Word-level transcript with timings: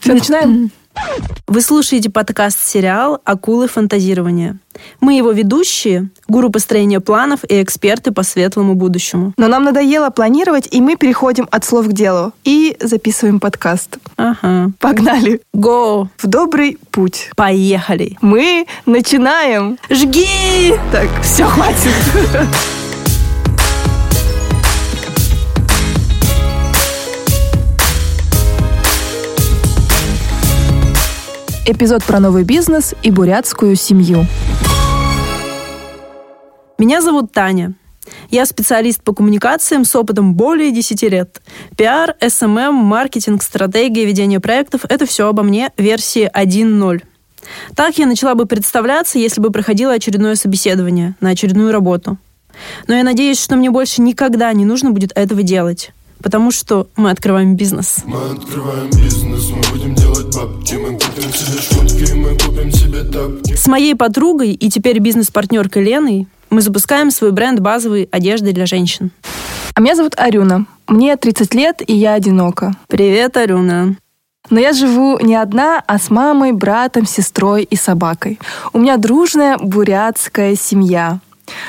Все, 0.00 0.14
начинаем? 0.14 0.70
Вы 1.46 1.60
слушаете 1.60 2.10
подкаст-сериал 2.10 3.20
«Акулы 3.24 3.68
фантазирования». 3.68 4.58
Мы 5.00 5.16
его 5.16 5.32
ведущие, 5.32 6.10
гуру 6.28 6.50
построения 6.50 7.00
планов 7.00 7.40
и 7.48 7.62
эксперты 7.62 8.12
по 8.12 8.22
светлому 8.22 8.74
будущему. 8.74 9.32
Но 9.36 9.48
нам 9.48 9.64
надоело 9.64 10.10
планировать, 10.10 10.68
и 10.70 10.80
мы 10.80 10.96
переходим 10.96 11.48
от 11.50 11.64
слов 11.64 11.88
к 11.88 11.92
делу 11.92 12.32
и 12.44 12.76
записываем 12.80 13.40
подкаст. 13.40 13.98
Ага. 14.16 14.70
Погнали! 14.78 15.40
Го! 15.52 16.08
В 16.18 16.26
добрый 16.26 16.78
путь! 16.90 17.30
Поехали! 17.36 18.16
Мы 18.20 18.66
начинаем! 18.84 19.78
Жги! 19.90 20.74
Так, 20.92 21.08
все, 21.22 21.44
хватит! 21.46 21.94
Эпизод 31.68 32.04
про 32.04 32.20
новый 32.20 32.44
бизнес 32.44 32.94
и 33.02 33.10
бурятскую 33.10 33.74
семью. 33.74 34.24
Меня 36.78 37.02
зовут 37.02 37.32
Таня. 37.32 37.74
Я 38.30 38.46
специалист 38.46 39.02
по 39.02 39.12
коммуникациям 39.12 39.84
с 39.84 39.96
опытом 39.96 40.34
более 40.34 40.70
10 40.70 41.02
лет. 41.02 41.42
Пиар, 41.76 42.14
SMM, 42.24 42.72
маркетинг, 42.72 43.42
стратегия, 43.42 44.04
ведение 44.04 44.38
проектов– 44.38 44.82
это 44.88 45.06
все 45.06 45.26
обо 45.26 45.42
мне 45.42 45.72
версии 45.76 46.30
1.0. 46.32 47.02
Так 47.74 47.98
я 47.98 48.06
начала 48.06 48.36
бы 48.36 48.46
представляться, 48.46 49.18
если 49.18 49.40
бы 49.40 49.50
проходила 49.50 49.94
очередное 49.94 50.36
собеседование 50.36 51.16
на 51.20 51.30
очередную 51.30 51.72
работу. 51.72 52.16
Но 52.86 52.94
я 52.94 53.02
надеюсь, 53.02 53.42
что 53.42 53.56
мне 53.56 53.72
больше 53.72 54.02
никогда 54.02 54.52
не 54.52 54.64
нужно 54.64 54.92
будет 54.92 55.10
этого 55.16 55.42
делать 55.42 55.90
потому 56.22 56.50
что 56.50 56.88
мы 56.96 57.10
открываем 57.10 57.54
бизнес. 57.56 57.98
Мы 58.04 58.18
открываем 58.30 58.90
бизнес, 58.90 59.50
мы 59.50 59.62
будем 59.72 59.94
делать 59.94 60.34
бабки, 60.34 60.74
мы 60.74 60.95
себе 61.36 61.60
шмотки, 61.60 62.12
мы 62.14 62.30
купим 62.38 62.72
себе 62.72 63.04
тапки. 63.04 63.54
С 63.54 63.66
моей 63.66 63.94
подругой 63.94 64.52
и 64.52 64.70
теперь 64.70 64.98
бизнес-партнеркой 65.00 65.84
Леной 65.84 66.28
мы 66.48 66.62
запускаем 66.62 67.10
свой 67.10 67.32
бренд 67.32 67.60
базовой 67.60 68.08
одежды 68.10 68.52
для 68.52 68.66
женщин. 68.66 69.10
А 69.74 69.80
меня 69.80 69.94
зовут 69.94 70.14
Арюна. 70.16 70.66
Мне 70.86 71.16
30 71.16 71.54
лет, 71.54 71.82
и 71.86 71.92
я 71.92 72.14
одинока. 72.14 72.74
Привет, 72.88 73.36
Арюна. 73.36 73.96
Но 74.48 74.60
я 74.60 74.72
живу 74.72 75.18
не 75.18 75.34
одна, 75.34 75.82
а 75.86 75.98
с 75.98 76.08
мамой, 76.08 76.52
братом, 76.52 77.04
сестрой 77.04 77.64
и 77.64 77.76
собакой. 77.76 78.38
У 78.72 78.78
меня 78.78 78.96
дружная 78.96 79.58
бурятская 79.58 80.54
семья. 80.54 81.18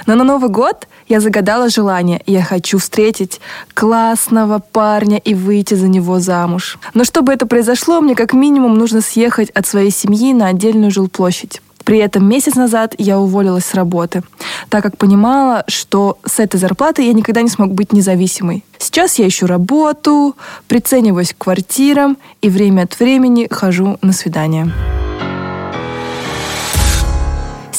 Но 0.05 0.15
на 0.15 0.23
Новый 0.23 0.49
год 0.49 0.87
я 1.07 1.19
загадала 1.19 1.69
желание. 1.69 2.21
Я 2.25 2.43
хочу 2.43 2.77
встретить 2.77 3.39
классного 3.73 4.59
парня 4.59 5.17
и 5.17 5.33
выйти 5.33 5.73
за 5.73 5.87
него 5.87 6.19
замуж. 6.19 6.77
Но 6.93 7.03
чтобы 7.03 7.33
это 7.33 7.45
произошло, 7.45 8.01
мне 8.01 8.15
как 8.15 8.33
минимум 8.33 8.77
нужно 8.77 9.01
съехать 9.01 9.49
от 9.51 9.65
своей 9.67 9.91
семьи 9.91 10.33
на 10.33 10.47
отдельную 10.47 10.91
жилплощадь. 10.91 11.61
При 11.87 11.99
этом 11.99 12.27
месяц 12.27 12.55
назад 12.55 12.95
я 12.97 13.17
уволилась 13.17 13.63
с 13.63 13.73
работы, 13.73 14.21
так 14.67 14.83
как 14.83 14.97
понимала, 14.97 15.63
что 15.67 16.17
с 16.25 16.37
этой 16.37 16.59
зарплаты 16.59 17.01
я 17.01 17.13
никогда 17.13 17.41
не 17.41 17.47
смогу 17.47 17.75
быть 17.75 17.93
независимой. 17.93 18.65
Сейчас 18.77 19.17
я 19.19 19.27
ищу 19.29 19.47
работу, 19.47 20.35
прицениваюсь 20.67 21.33
к 21.33 21.37
квартирам 21.37 22.17
и 22.41 22.49
время 22.49 22.81
от 22.81 22.99
времени 22.99 23.47
хожу 23.49 23.97
на 24.01 24.11
свидания. 24.11 24.69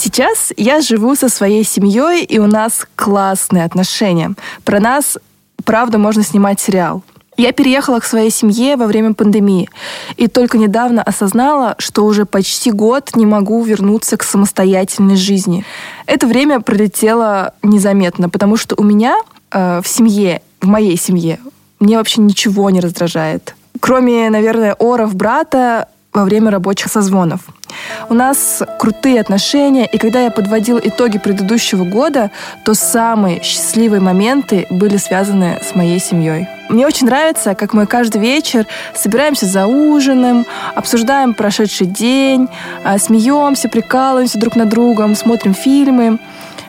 Сейчас 0.08 0.54
я 0.56 0.80
живу 0.80 1.14
со 1.16 1.28
своей 1.28 1.64
семьей, 1.64 2.24
и 2.24 2.38
у 2.38 2.46
нас 2.46 2.86
классные 2.96 3.64
отношения. 3.64 4.32
Про 4.64 4.80
нас, 4.80 5.18
правда, 5.66 5.98
можно 5.98 6.22
снимать 6.22 6.60
сериал. 6.60 7.02
Я 7.36 7.52
переехала 7.52 8.00
к 8.00 8.06
своей 8.06 8.30
семье 8.30 8.76
во 8.76 8.86
время 8.86 9.12
пандемии 9.12 9.68
и 10.16 10.26
только 10.26 10.56
недавно 10.56 11.02
осознала, 11.02 11.74
что 11.76 12.06
уже 12.06 12.24
почти 12.24 12.70
год 12.70 13.16
не 13.16 13.26
могу 13.26 13.62
вернуться 13.62 14.16
к 14.16 14.22
самостоятельной 14.22 15.16
жизни. 15.16 15.66
Это 16.06 16.26
время 16.26 16.60
пролетело 16.60 17.52
незаметно, 17.62 18.30
потому 18.30 18.56
что 18.56 18.76
у 18.78 18.84
меня 18.84 19.14
э, 19.50 19.82
в 19.84 19.86
семье, 19.86 20.40
в 20.62 20.66
моей 20.68 20.96
семье, 20.96 21.38
мне 21.80 21.98
вообще 21.98 22.22
ничего 22.22 22.70
не 22.70 22.80
раздражает. 22.80 23.54
Кроме, 23.78 24.30
наверное, 24.30 24.72
оров 24.72 25.14
брата, 25.14 25.88
во 26.18 26.24
время 26.24 26.50
рабочих 26.50 26.90
созвонов. 26.90 27.40
У 28.08 28.14
нас 28.14 28.62
крутые 28.78 29.20
отношения, 29.20 29.86
и 29.86 29.98
когда 29.98 30.20
я 30.20 30.30
подводил 30.30 30.80
итоги 30.82 31.18
предыдущего 31.18 31.84
года, 31.84 32.32
то 32.64 32.74
самые 32.74 33.40
счастливые 33.42 34.00
моменты 34.00 34.66
были 34.68 34.96
связаны 34.96 35.60
с 35.62 35.76
моей 35.76 36.00
семьей. 36.00 36.48
Мне 36.68 36.86
очень 36.86 37.06
нравится, 37.06 37.54
как 37.54 37.72
мы 37.72 37.86
каждый 37.86 38.20
вечер 38.20 38.66
собираемся 38.94 39.46
за 39.46 39.66
ужином, 39.66 40.44
обсуждаем 40.74 41.34
прошедший 41.34 41.86
день, 41.86 42.48
а, 42.84 42.98
смеемся, 42.98 43.68
прикалываемся 43.68 44.38
друг 44.38 44.56
над 44.56 44.68
другом, 44.68 45.14
смотрим 45.14 45.54
фильмы. 45.54 46.18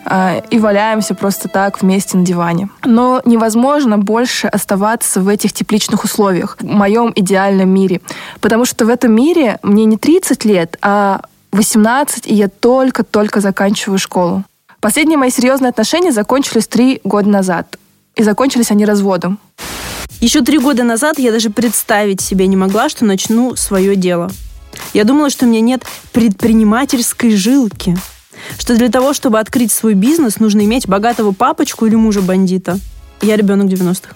А, 0.05 0.41
и 0.49 0.59
валяемся 0.59 1.15
просто 1.15 1.47
так 1.47 1.81
вместе 1.81 2.17
на 2.17 2.25
диване. 2.25 2.69
Но 2.83 3.21
невозможно 3.25 3.97
больше 3.97 4.47
оставаться 4.47 5.21
в 5.21 5.27
этих 5.27 5.53
тепличных 5.53 6.03
условиях, 6.03 6.57
в 6.59 6.65
моем 6.65 7.11
идеальном 7.15 7.69
мире. 7.69 8.01
Потому 8.41 8.65
что 8.65 8.85
в 8.85 8.89
этом 8.89 9.13
мире 9.13 9.59
мне 9.63 9.85
не 9.85 9.97
30 9.97 10.45
лет, 10.45 10.77
а 10.81 11.21
18, 11.51 12.27
и 12.27 12.33
я 12.33 12.47
только-только 12.47 13.41
заканчиваю 13.41 13.99
школу. 13.99 14.43
Последние 14.81 15.17
мои 15.17 15.29
серьезные 15.29 15.69
отношения 15.69 16.11
закончились 16.11 16.67
три 16.67 17.01
года 17.03 17.29
назад. 17.29 17.77
И 18.15 18.23
закончились 18.23 18.71
они 18.71 18.85
разводом. 18.85 19.39
Еще 20.21 20.41
три 20.41 20.57
года 20.57 20.83
назад 20.83 21.19
я 21.19 21.31
даже 21.31 21.49
представить 21.49 22.21
себе 22.21 22.47
не 22.47 22.57
могла, 22.57 22.89
что 22.89 23.05
начну 23.05 23.55
свое 23.55 23.95
дело. 23.95 24.29
Я 24.93 25.03
думала, 25.03 25.29
что 25.29 25.45
у 25.45 25.49
меня 25.49 25.61
нет 25.61 25.83
предпринимательской 26.11 27.35
жилки 27.35 27.97
что 28.57 28.75
для 28.75 28.89
того, 28.89 29.13
чтобы 29.13 29.39
открыть 29.39 29.71
свой 29.71 29.93
бизнес, 29.93 30.39
нужно 30.39 30.65
иметь 30.65 30.87
богатого 30.87 31.31
папочку 31.31 31.85
или 31.85 31.95
мужа-бандита. 31.95 32.79
Я 33.21 33.35
ребенок 33.35 33.67
90-х. 33.67 34.15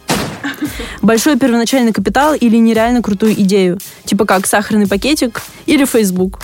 Большой 1.02 1.38
первоначальный 1.38 1.92
капитал 1.92 2.34
или 2.34 2.58
нереально 2.58 3.02
крутую 3.02 3.34
идею, 3.34 3.80
типа 4.06 4.26
как 4.26 4.48
сахарный 4.48 4.88
пакетик 4.88 5.42
или 5.66 5.86
Facebook. 5.86 6.40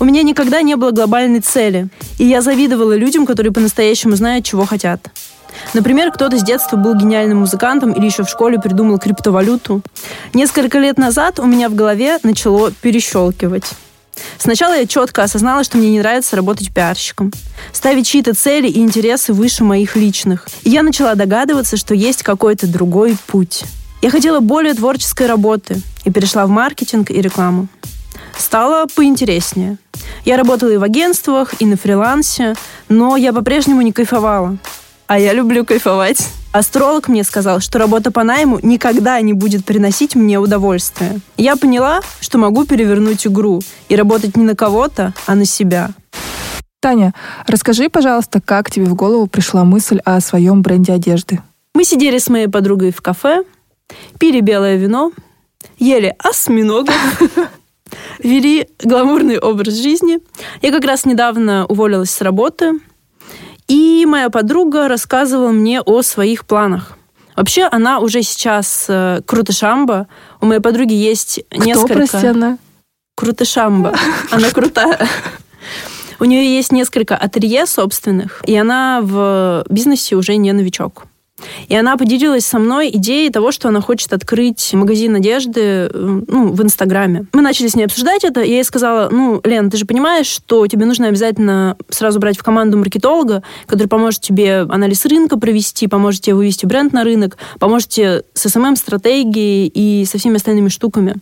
У 0.00 0.04
меня 0.04 0.22
никогда 0.22 0.62
не 0.62 0.76
было 0.76 0.92
глобальной 0.92 1.40
цели, 1.40 1.88
и 2.18 2.24
я 2.24 2.40
завидовала 2.40 2.96
людям, 2.96 3.26
которые 3.26 3.52
по-настоящему 3.52 4.14
знают, 4.14 4.44
чего 4.44 4.64
хотят. 4.64 5.10
Например, 5.74 6.12
кто-то 6.12 6.38
с 6.38 6.42
детства 6.42 6.76
был 6.76 6.94
гениальным 6.94 7.38
музыкантом 7.38 7.92
или 7.92 8.06
еще 8.06 8.22
в 8.22 8.28
школе 8.28 8.60
придумал 8.60 8.98
криптовалюту. 8.98 9.82
Несколько 10.34 10.78
лет 10.78 10.98
назад 10.98 11.40
у 11.40 11.46
меня 11.46 11.68
в 11.68 11.74
голове 11.74 12.18
начало 12.22 12.70
перещелкивать. 12.70 13.64
Сначала 14.38 14.76
я 14.76 14.86
четко 14.86 15.22
осознала, 15.22 15.64
что 15.64 15.78
мне 15.78 15.90
не 15.90 15.98
нравится 15.98 16.36
работать 16.36 16.72
пиарщиком. 16.72 17.32
Ставить 17.72 18.06
чьи-то 18.06 18.34
цели 18.34 18.68
и 18.68 18.80
интересы 18.80 19.32
выше 19.32 19.64
моих 19.64 19.96
личных. 19.96 20.48
И 20.62 20.70
я 20.70 20.82
начала 20.82 21.14
догадываться, 21.14 21.76
что 21.76 21.94
есть 21.94 22.22
какой-то 22.22 22.66
другой 22.66 23.16
путь. 23.26 23.64
Я 24.00 24.10
хотела 24.10 24.40
более 24.40 24.74
творческой 24.74 25.26
работы 25.26 25.80
и 26.04 26.10
перешла 26.10 26.46
в 26.46 26.50
маркетинг 26.50 27.10
и 27.10 27.20
рекламу. 27.20 27.68
Стало 28.38 28.86
поинтереснее. 28.86 29.78
Я 30.24 30.36
работала 30.36 30.70
и 30.70 30.76
в 30.76 30.84
агентствах, 30.84 31.54
и 31.58 31.66
на 31.66 31.76
фрилансе, 31.76 32.54
но 32.88 33.16
я 33.16 33.32
по-прежнему 33.32 33.82
не 33.82 33.92
кайфовала. 33.92 34.56
А 35.08 35.18
я 35.18 35.32
люблю 35.32 35.64
кайфовать. 35.64 36.28
Астролог 36.52 37.08
мне 37.08 37.24
сказал, 37.24 37.60
что 37.60 37.78
работа 37.78 38.10
по 38.10 38.24
найму 38.24 38.58
никогда 38.62 39.20
не 39.20 39.34
будет 39.34 39.64
приносить 39.64 40.14
мне 40.14 40.38
удовольствие. 40.38 41.20
Я 41.36 41.56
поняла, 41.56 42.00
что 42.20 42.38
могу 42.38 42.64
перевернуть 42.64 43.26
игру 43.26 43.60
и 43.88 43.96
работать 43.96 44.36
не 44.36 44.44
на 44.44 44.56
кого-то, 44.56 45.12
а 45.26 45.34
на 45.34 45.44
себя. 45.44 45.90
Таня, 46.80 47.12
расскажи, 47.46 47.90
пожалуйста, 47.90 48.40
как 48.40 48.70
тебе 48.70 48.86
в 48.86 48.94
голову 48.94 49.26
пришла 49.26 49.64
мысль 49.64 50.00
о 50.04 50.20
своем 50.20 50.62
бренде 50.62 50.92
одежды? 50.92 51.42
Мы 51.74 51.84
сидели 51.84 52.18
с 52.18 52.28
моей 52.28 52.48
подругой 52.48 52.92
в 52.92 53.02
кафе, 53.02 53.44
пили 54.18 54.40
белое 54.40 54.76
вино, 54.76 55.12
ели 55.78 56.14
осьминогов, 56.18 56.94
вели 58.20 58.68
гламурный 58.82 59.38
образ 59.38 59.74
жизни. 59.74 60.20
Я 60.62 60.72
как 60.72 60.84
раз 60.84 61.04
недавно 61.04 61.66
уволилась 61.66 62.10
с 62.10 62.22
работы, 62.22 62.80
и 63.68 64.04
моя 64.06 64.30
подруга 64.30 64.88
рассказывала 64.88 65.50
мне 65.50 65.80
о 65.80 66.02
своих 66.02 66.46
планах. 66.46 66.96
Вообще, 67.36 67.68
она 67.70 68.00
уже 68.00 68.22
сейчас 68.22 68.86
э, 68.88 69.20
крутышамба. 69.24 70.08
У 70.40 70.46
моей 70.46 70.60
подруги 70.60 70.94
есть 70.94 71.40
Кто, 71.48 71.64
несколько... 71.64 71.94
прости, 71.94 72.26
она? 72.26 72.58
Крутышамба. 73.14 73.94
Она 74.30 74.50
крутая. 74.50 75.08
У 76.20 76.24
нее 76.24 76.56
есть 76.56 76.72
несколько 76.72 77.16
ателье 77.16 77.66
собственных, 77.66 78.42
и 78.44 78.56
она 78.56 79.00
в 79.02 79.64
бизнесе 79.68 80.16
уже 80.16 80.36
не 80.36 80.52
новичок. 80.52 81.07
И 81.68 81.76
она 81.76 81.96
поделилась 81.96 82.46
со 82.46 82.58
мной 82.58 82.90
идеей 82.90 83.30
того, 83.30 83.52
что 83.52 83.68
она 83.68 83.80
хочет 83.80 84.12
открыть 84.12 84.72
магазин 84.74 85.14
одежды 85.14 85.60
э, 85.60 86.20
ну, 86.26 86.52
в 86.52 86.62
Инстаграме. 86.62 87.26
Мы 87.32 87.42
начали 87.42 87.68
с 87.68 87.76
ней 87.76 87.84
обсуждать 87.84 88.24
это, 88.24 88.40
и 88.40 88.50
я 88.50 88.56
ей 88.56 88.64
сказала, 88.64 89.08
ну, 89.10 89.40
Лен, 89.44 89.70
ты 89.70 89.76
же 89.76 89.86
понимаешь, 89.86 90.26
что 90.26 90.66
тебе 90.66 90.86
нужно 90.86 91.08
обязательно 91.08 91.76
сразу 91.88 92.18
брать 92.18 92.38
в 92.38 92.42
команду 92.42 92.78
маркетолога, 92.78 93.42
который 93.66 93.88
поможет 93.88 94.20
тебе 94.20 94.60
анализ 94.60 95.04
рынка 95.06 95.38
провести, 95.38 95.86
поможет 95.86 96.22
тебе 96.22 96.34
вывести 96.34 96.66
бренд 96.66 96.92
на 96.92 97.04
рынок, 97.04 97.36
поможет 97.58 97.88
тебе 97.88 98.22
с 98.34 98.46
SMM-стратегией 98.46 99.66
и 99.66 100.04
со 100.04 100.18
всеми 100.18 100.36
остальными 100.36 100.68
штуками 100.68 101.16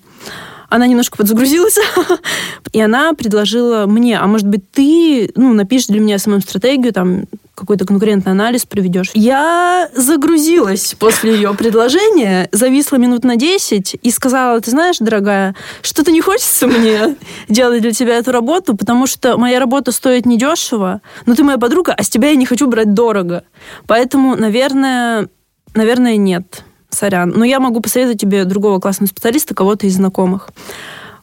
она 0.68 0.86
немножко 0.86 1.16
подзагрузилась, 1.16 1.78
и 2.72 2.80
она 2.80 3.12
предложила 3.12 3.86
мне, 3.86 4.18
а 4.18 4.26
может 4.26 4.48
быть, 4.48 4.70
ты 4.72 5.30
ну, 5.36 5.52
напишешь 5.52 5.86
для 5.88 6.00
меня 6.00 6.16
SMM-стратегию, 6.16 6.92
там, 6.92 7.26
какой-то 7.56 7.86
конкурентный 7.86 8.32
анализ 8.32 8.66
проведешь. 8.66 9.10
Я 9.14 9.88
загрузилась 9.94 10.94
после 10.98 11.34
ее 11.34 11.54
предложения, 11.54 12.48
зависла 12.52 12.96
минут 12.96 13.24
на 13.24 13.36
10 13.36 13.96
и 14.00 14.10
сказала, 14.10 14.60
ты 14.60 14.70
знаешь, 14.70 14.98
дорогая, 15.00 15.56
что-то 15.82 16.12
не 16.12 16.20
хочется 16.20 16.66
мне 16.66 17.16
делать 17.48 17.82
для 17.82 17.92
тебя 17.92 18.18
эту 18.18 18.30
работу, 18.30 18.76
потому 18.76 19.06
что 19.06 19.38
моя 19.38 19.58
работа 19.58 19.90
стоит 19.90 20.26
недешево, 20.26 21.00
но 21.24 21.34
ты 21.34 21.42
моя 21.42 21.58
подруга, 21.58 21.94
а 21.96 22.02
с 22.02 22.08
тебя 22.08 22.28
я 22.28 22.36
не 22.36 22.46
хочу 22.46 22.66
брать 22.68 22.92
дорого. 22.92 23.44
Поэтому, 23.86 24.36
наверное, 24.36 25.28
наверное, 25.74 26.16
нет 26.16 26.62
сорян. 26.90 27.32
Но 27.34 27.44
я 27.44 27.58
могу 27.58 27.80
посоветовать 27.80 28.20
тебе 28.20 28.44
другого 28.44 28.78
классного 28.80 29.08
специалиста, 29.08 29.54
кого-то 29.54 29.86
из 29.86 29.96
знакомых. 29.96 30.50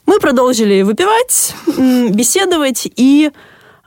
Мы 0.06 0.18
продолжили 0.18 0.82
выпивать, 0.82 1.54
беседовать 2.10 2.88
и 2.96 3.30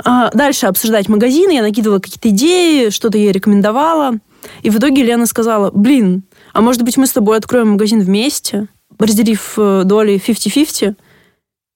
а, 0.04 0.30
дальше 0.32 0.68
обсуждать 0.68 1.10
магазины. 1.10 1.52
Я 1.52 1.62
накидывала 1.62 2.00
какие-то 2.00 2.30
идеи, 2.30 2.90
что-то 2.90 3.18
ей 3.18 3.32
рекомендовала. 3.32 4.14
И 4.62 4.70
в 4.70 4.78
итоге 4.78 5.04
Лена 5.04 5.26
сказала, 5.26 5.72
блин, 5.72 6.24
а 6.54 6.62
может 6.62 6.84
быть 6.84 6.98
мы 6.98 7.08
с 7.08 7.12
тобой 7.12 7.38
откроем 7.38 7.70
магазин 7.70 8.02
вместе, 8.02 8.68
разделив 9.00 9.54
э, 9.58 9.84
доли 9.86 10.22
50-50? 10.26 10.96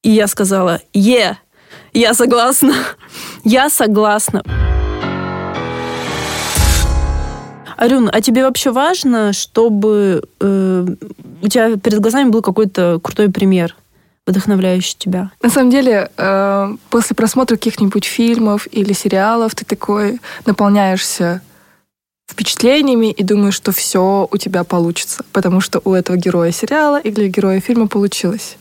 И 0.04 0.10
я 0.10 0.28
сказала, 0.28 0.82
е, 0.94 1.38
я 1.94 2.14
согласна, 2.14 2.74
я 3.44 3.70
согласна. 3.70 4.44
Арюн, 7.78 8.10
а 8.14 8.22
тебе 8.22 8.44
вообще 8.44 8.72
важно, 8.72 9.34
чтобы 9.34 10.24
э, 10.40 10.86
у 11.42 11.48
тебя 11.48 11.78
перед 11.78 12.00
глазами 12.00 12.30
был 12.30 12.44
какой-то 12.44 13.00
крутой 13.02 13.32
пример, 13.32 13.76
вдохновляющий 14.32 14.96
тебя? 14.98 15.32
На 15.42 15.50
самом 15.50 15.70
деле, 15.70 16.10
э, 16.18 16.76
после 16.90 17.16
просмотра 17.16 17.56
каких-нибудь 17.56 18.06
фильмов 18.06 18.68
или 18.72 18.94
сериалов 18.94 19.56
ты 19.56 19.66
такой 19.66 20.20
наполняешься 20.46 21.42
впечатлениями 22.30 23.12
и 23.12 23.24
думаешь, 23.24 23.56
что 23.56 23.72
все 23.72 24.28
у 24.32 24.38
тебя 24.38 24.64
получится, 24.64 25.24
потому 25.32 25.62
что 25.62 25.82
у 25.84 25.94
этого 25.94 26.18
героя 26.18 26.52
сериала 26.52 27.00
или 27.00 27.28
героя 27.28 27.60
фильма 27.60 27.88
получилось. 27.88 28.58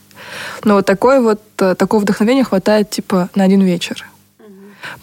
Но 0.63 0.75
вот 0.75 0.85
такой 0.85 1.21
вот 1.21 1.41
э, 1.59 1.75
такого 1.75 2.01
вдохновения 2.01 2.43
хватает 2.43 2.89
типа 2.89 3.29
на 3.35 3.43
один 3.43 3.61
вечер. 3.61 4.05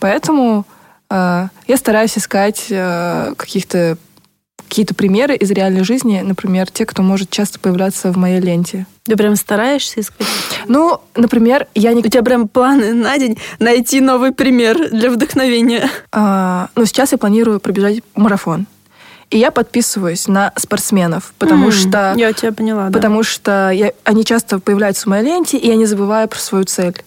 Поэтому 0.01 0.65
э, 1.11 1.49
я 1.67 1.77
стараюсь 1.77 2.17
искать 2.19 2.67
э, 2.71 3.35
каких-то 3.37 3.97
какие-то 4.69 4.95
примеры 4.95 5.35
из 5.35 5.51
реальной 5.51 5.83
жизни, 5.85 6.21
например, 6.21 6.71
те, 6.71 6.87
кто 6.87 7.03
может 7.03 7.31
часто 7.31 7.59
появляться 7.59 8.13
в 8.13 8.17
моей 8.17 8.41
ленте. 8.41 8.87
Ты 9.05 9.17
прям 9.17 9.37
стараешься 9.37 10.01
искать? 10.01 10.27
Ну, 10.69 11.01
например, 11.17 11.67
я 11.75 11.93
не... 11.95 12.01
У 12.01 12.09
тебя 12.09 12.23
прям 12.23 12.47
планы 12.47 12.93
на 12.93 13.17
день 13.19 13.39
найти 13.59 14.01
новый 14.01 14.33
пример 14.33 14.91
для 14.91 15.11
вдохновения? 15.11 15.89
А, 16.13 16.69
ну, 16.77 16.85
сейчас 16.85 17.13
я 17.13 17.19
планирую 17.19 17.61
пробежать 17.61 18.03
марафон. 18.15 18.67
И 19.31 19.39
я 19.39 19.51
подписываюсь 19.51 20.27
на 20.27 20.53
спортсменов, 20.57 21.35
потому 21.39 21.69
mm, 21.69 21.73
что... 21.73 22.15
Я 22.17 22.33
тебя 22.33 22.53
поняла, 22.53 22.91
Потому 22.91 23.19
да. 23.19 23.25
что 23.25 23.71
я, 23.71 23.93
они 24.05 24.25
часто 24.25 24.59
появляются 24.59 25.05
в 25.05 25.07
моей 25.07 25.25
ленте, 25.25 25.59
и 25.59 25.67
я 25.67 25.77
не 25.77 25.85
забываю 25.85 26.29
про 26.29 26.39
свою 26.39 26.65
цель. 26.65 27.03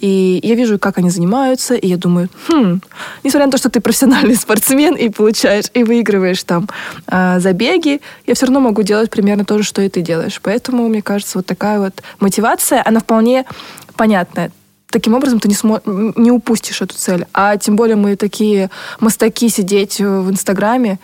И 0.00 0.40
я 0.42 0.54
вижу, 0.54 0.78
как 0.78 0.98
они 0.98 1.10
занимаются, 1.10 1.74
и 1.74 1.86
я 1.88 1.96
думаю, 1.96 2.28
хм, 2.48 2.80
несмотря 3.24 3.46
на 3.46 3.52
то, 3.52 3.58
что 3.58 3.68
ты 3.68 3.80
профессиональный 3.80 4.36
спортсмен 4.36 4.94
и 4.94 5.08
получаешь, 5.08 5.66
и 5.74 5.82
выигрываешь 5.82 6.42
там 6.44 6.68
э, 7.06 7.40
забеги, 7.40 8.00
я 8.26 8.34
все 8.34 8.46
равно 8.46 8.60
могу 8.60 8.82
делать 8.82 9.10
примерно 9.10 9.44
то 9.44 9.58
же, 9.58 9.64
что 9.64 9.82
и 9.82 9.88
ты 9.88 10.00
делаешь. 10.00 10.40
Поэтому, 10.42 10.88
мне 10.88 11.02
кажется, 11.02 11.38
вот 11.38 11.46
такая 11.46 11.80
вот 11.80 12.02
мотивация, 12.20 12.82
она 12.84 13.00
вполне 13.00 13.44
понятная. 13.96 14.52
Таким 14.90 15.14
образом, 15.14 15.40
ты 15.40 15.48
не, 15.48 15.54
смо- 15.54 15.82
не 16.16 16.30
упустишь 16.30 16.80
эту 16.80 16.94
цель. 16.94 17.26
А 17.34 17.56
тем 17.56 17.76
более 17.76 17.96
мы 17.96 18.16
такие 18.16 18.70
мастаки 19.00 19.48
сидеть 19.48 20.00
в 20.00 20.30
Инстаграме, 20.30 20.98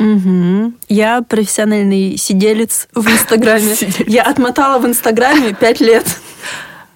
Угу. 0.00 0.74
Я 0.88 1.22
профессиональный 1.22 2.16
сиделец 2.16 2.86
в 2.94 3.04
Инстаграме. 3.08 3.74
Я 4.06 4.22
отмотала 4.22 4.78
в 4.78 4.86
Инстаграме 4.86 5.54
пять 5.54 5.80
лет. 5.80 6.06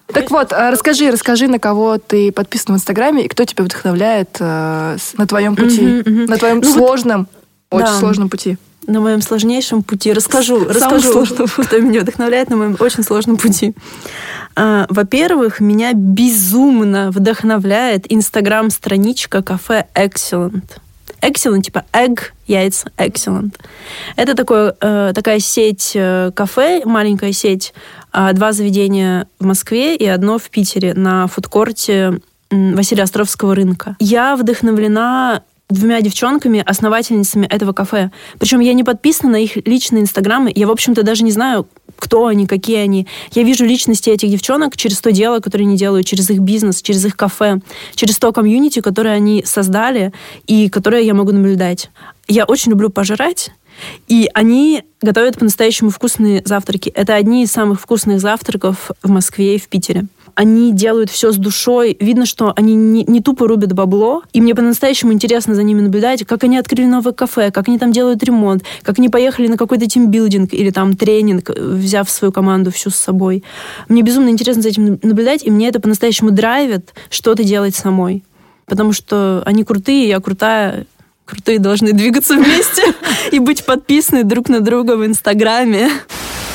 Так 0.07 0.29
вот, 0.31 0.53
а 0.53 0.69
расскажи, 0.69 1.09
расскажи, 1.11 1.47
на 1.47 1.59
кого 1.59 1.97
ты 1.97 2.31
подписан 2.31 2.75
в 2.75 2.77
Инстаграме 2.77 3.25
и 3.25 3.27
кто 3.27 3.45
тебя 3.45 3.63
вдохновляет 3.63 4.37
э, 4.39 4.97
на 5.17 5.27
твоем 5.27 5.55
пути, 5.55 5.81
mm-hmm, 5.81 6.03
mm-hmm. 6.03 6.27
на 6.27 6.37
твоем 6.37 6.59
ну, 6.59 6.71
сложном, 6.71 7.27
вот, 7.71 7.83
очень 7.83 7.93
да. 7.93 7.99
сложном 7.99 8.29
пути. 8.29 8.57
На 8.85 8.99
моем 8.99 9.21
сложнейшем 9.21 9.81
пути. 9.81 10.11
Расскажу, 10.11 10.59
Самым 10.59 10.73
расскажу, 10.75 11.11
сложным. 11.11 11.47
кто 11.65 11.79
меня 11.79 12.01
вдохновляет 12.01 12.49
на 12.49 12.57
моем 12.57 12.75
очень 12.79 13.03
сложном 13.03 13.37
пути. 13.37 13.73
А, 14.55 14.85
во-первых, 14.89 15.61
меня 15.61 15.93
безумно 15.93 17.09
вдохновляет 17.11 18.11
инстаграм-страничка 18.11 19.41
кафе 19.41 19.87
Excellent. 19.95 20.79
Excellent, 21.21 21.61
типа 21.61 21.85
egg, 21.93 22.19
яйца, 22.47 22.91
excellent. 22.97 23.53
Это 24.17 24.35
такое, 24.35 24.75
э, 24.81 25.13
такая 25.15 25.39
сеть 25.39 25.93
э, 25.95 26.31
кафе, 26.35 26.81
маленькая 26.83 27.31
сеть, 27.31 27.73
два 28.33 28.51
заведения 28.51 29.27
в 29.39 29.45
Москве 29.45 29.95
и 29.95 30.05
одно 30.05 30.37
в 30.37 30.49
Питере 30.49 30.93
на 30.93 31.27
фудкорте 31.27 32.19
Василия 32.51 33.03
Островского 33.03 33.55
рынка. 33.55 33.95
Я 33.99 34.35
вдохновлена 34.35 35.43
двумя 35.69 36.01
девчонками, 36.01 36.63
основательницами 36.65 37.47
этого 37.47 37.73
кафе. 37.73 38.11
Причем 38.39 38.59
я 38.59 38.73
не 38.73 38.83
подписана 38.83 39.33
на 39.33 39.37
их 39.37 39.55
личные 39.67 40.03
инстаграмы. 40.03 40.51
Я, 40.53 40.67
в 40.67 40.71
общем-то, 40.71 41.03
даже 41.03 41.23
не 41.23 41.31
знаю, 41.31 41.67
кто 41.97 42.27
они, 42.27 42.45
какие 42.45 42.77
они. 42.77 43.07
Я 43.33 43.43
вижу 43.43 43.65
личности 43.65 44.09
этих 44.09 44.29
девчонок 44.29 44.77
через 44.77 44.99
то 44.99 45.11
дело, 45.11 45.39
которое 45.39 45.63
они 45.63 45.77
делают, 45.77 46.05
через 46.05 46.29
их 46.29 46.39
бизнес, 46.39 46.81
через 46.81 47.03
их 47.05 47.15
кафе, 47.15 47.59
через 47.95 48.17
то 48.19 48.31
комьюнити, 48.31 48.81
которое 48.81 49.15
они 49.15 49.43
создали 49.45 50.13
и 50.45 50.69
которое 50.69 51.01
я 51.01 51.13
могу 51.13 51.31
наблюдать. 51.31 51.89
Я 52.27 52.45
очень 52.45 52.71
люблю 52.71 52.89
пожрать, 52.89 53.51
и 54.07 54.29
они 54.33 54.83
готовят 55.01 55.37
по-настоящему 55.37 55.89
вкусные 55.89 56.41
завтраки. 56.45 56.89
Это 56.89 57.15
одни 57.15 57.43
из 57.43 57.51
самых 57.51 57.81
вкусных 57.81 58.19
завтраков 58.19 58.91
в 59.01 59.09
Москве 59.09 59.55
и 59.55 59.59
в 59.59 59.67
Питере 59.67 60.05
они 60.35 60.71
делают 60.73 61.09
все 61.09 61.31
с 61.31 61.37
душой. 61.37 61.95
Видно, 61.99 62.25
что 62.25 62.53
они 62.55 62.75
не, 62.75 63.03
не 63.03 63.21
тупо 63.21 63.47
рубят 63.47 63.73
бабло. 63.73 64.23
И 64.33 64.41
мне 64.41 64.55
по-настоящему 64.55 65.13
интересно 65.13 65.55
за 65.55 65.63
ними 65.63 65.81
наблюдать, 65.81 66.25
как 66.25 66.43
они 66.43 66.57
открыли 66.57 66.87
новое 66.87 67.13
кафе, 67.13 67.51
как 67.51 67.67
они 67.67 67.77
там 67.77 67.91
делают 67.91 68.23
ремонт, 68.23 68.63
как 68.81 68.99
они 68.99 69.09
поехали 69.09 69.47
на 69.47 69.57
какой-то 69.57 69.87
тимбилдинг 69.87 70.53
или 70.53 70.71
там 70.71 70.95
тренинг, 70.95 71.49
взяв 71.49 72.09
свою 72.09 72.31
команду 72.31 72.71
всю 72.71 72.89
с 72.89 72.95
собой. 72.95 73.43
Мне 73.89 74.01
безумно 74.01 74.29
интересно 74.29 74.61
за 74.61 74.69
этим 74.69 74.99
наблюдать, 75.01 75.43
и 75.43 75.51
мне 75.51 75.67
это 75.67 75.79
по-настоящему 75.79 76.31
драйвит 76.31 76.93
что-то 77.09 77.43
делать 77.43 77.75
самой. 77.75 78.23
Потому 78.65 78.93
что 78.93 79.43
они 79.45 79.63
крутые, 79.63 80.07
я 80.07 80.19
крутая, 80.19 80.85
крутые 81.25 81.59
должны 81.59 81.93
двигаться 81.93 82.35
вместе 82.35 82.83
и 83.31 83.39
быть 83.39 83.65
подписаны 83.65 84.23
друг 84.23 84.49
на 84.49 84.59
друга 84.59 84.95
в 84.95 85.05
Инстаграме. 85.05 85.89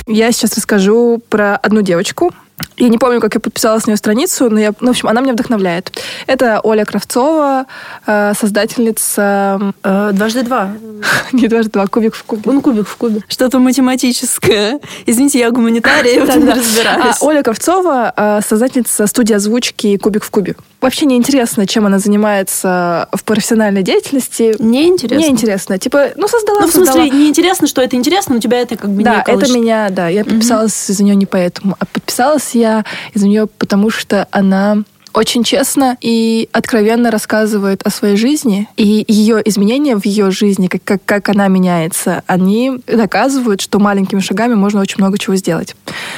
Я 0.07 0.33
сейчас 0.33 0.57
расскажу 0.57 1.23
про 1.29 1.57
одну 1.57 1.83
девочку, 1.83 2.33
я 2.77 2.89
не 2.89 2.99
помню, 2.99 3.21
как 3.21 3.35
я 3.35 3.41
подписалась 3.41 3.87
на 3.87 3.93
ее 3.93 3.97
страницу, 3.97 4.49
но 4.51 4.61
я, 4.61 4.73
ну, 4.81 4.89
в 4.89 4.91
общем, 4.91 5.09
она 5.09 5.21
меня 5.21 5.33
вдохновляет. 5.33 5.93
Это 6.27 6.61
Оля 6.63 6.85
Кравцова, 6.85 7.67
э, 8.07 8.33
создательница... 8.39 9.73
Э, 9.83 10.11
дважды 10.13 10.43
два. 10.43 10.71
Не 11.33 11.49
дважды 11.49 11.71
два, 11.73 11.87
кубик 11.87 12.15
в 12.15 12.23
кубе. 12.23 12.43
Ну, 12.45 12.61
кубик 12.61 12.87
в 12.87 12.97
кубе. 12.97 13.21
Что-то 13.29 13.59
математическое. 13.59 14.81
Извините, 15.07 15.41
я 15.41 15.51
гуманитарий, 15.51 16.15
я 16.15 16.25
в 16.25 16.29
этом 16.29 16.45
не 16.45 16.53
разбираюсь. 16.53 17.17
А, 17.21 17.25
Оля 17.25 17.43
Кравцова, 17.43 18.13
э, 18.17 18.41
создательница 18.47 19.07
студии 19.07 19.35
озвучки 19.35 19.97
«Кубик 19.97 20.25
в 20.25 20.31
кубе». 20.31 20.55
Вообще 20.81 21.07
не 21.07 21.17
интересно, 21.17 21.67
чем 21.67 21.87
она 21.87 21.99
занимается 21.99 23.09
в 23.13 23.25
профессиональной 23.25 23.83
деятельности. 23.83 24.55
Не 24.61 24.87
интересно. 24.87 25.25
Не 25.25 25.31
интересно. 25.31 25.79
Типа, 25.79 26.11
ну, 26.15 26.29
создала, 26.29 26.61
Ну, 26.61 26.67
в 26.69 26.71
смысле, 26.71 27.11
не 27.11 27.29
интересно, 27.29 27.67
что 27.67 27.83
это 27.83 27.97
интересно, 27.97 28.37
но 28.37 28.41
тебя 28.41 28.61
это 28.61 28.77
как 28.77 28.91
бы 28.91 29.03
да, 29.03 29.25
не 29.27 29.35
это 29.35 29.53
меня, 29.53 29.89
да. 29.91 30.09
Я 30.09 30.25
подписалась 30.25 30.89
из-за 30.89 31.03
нее 31.03 31.17
не 31.17 31.27
поэтому. 31.27 31.75
А 31.81 31.85
подписалась 31.85 32.55
я 32.55 32.85
из-за 33.13 33.27
нее, 33.27 33.47
потому 33.47 33.91
что 33.91 34.29
она 34.31 34.85
очень 35.15 35.45
честно 35.45 35.97
и 36.01 36.49
откровенно 36.53 37.11
рассказывает 37.11 37.83
о 37.85 37.91
своей 37.91 38.17
жизни. 38.17 38.69
И 38.77 39.05
ее 39.09 39.41
изменения 39.45 39.97
в 39.97 40.05
ее 40.05 40.31
жизни, 40.31 40.69
как, 40.69 40.83
как, 40.85 41.05
как 41.05 41.29
она 41.29 41.49
меняется, 41.49 42.23
они 42.27 42.81
доказывают, 42.87 43.61
что 43.61 43.79
маленькими 43.79 44.21
шагами 44.21 44.55
можно 44.55 44.81
очень 44.81 44.99
много 44.99 45.19
чего 45.19 45.37
сделать. 45.37 45.75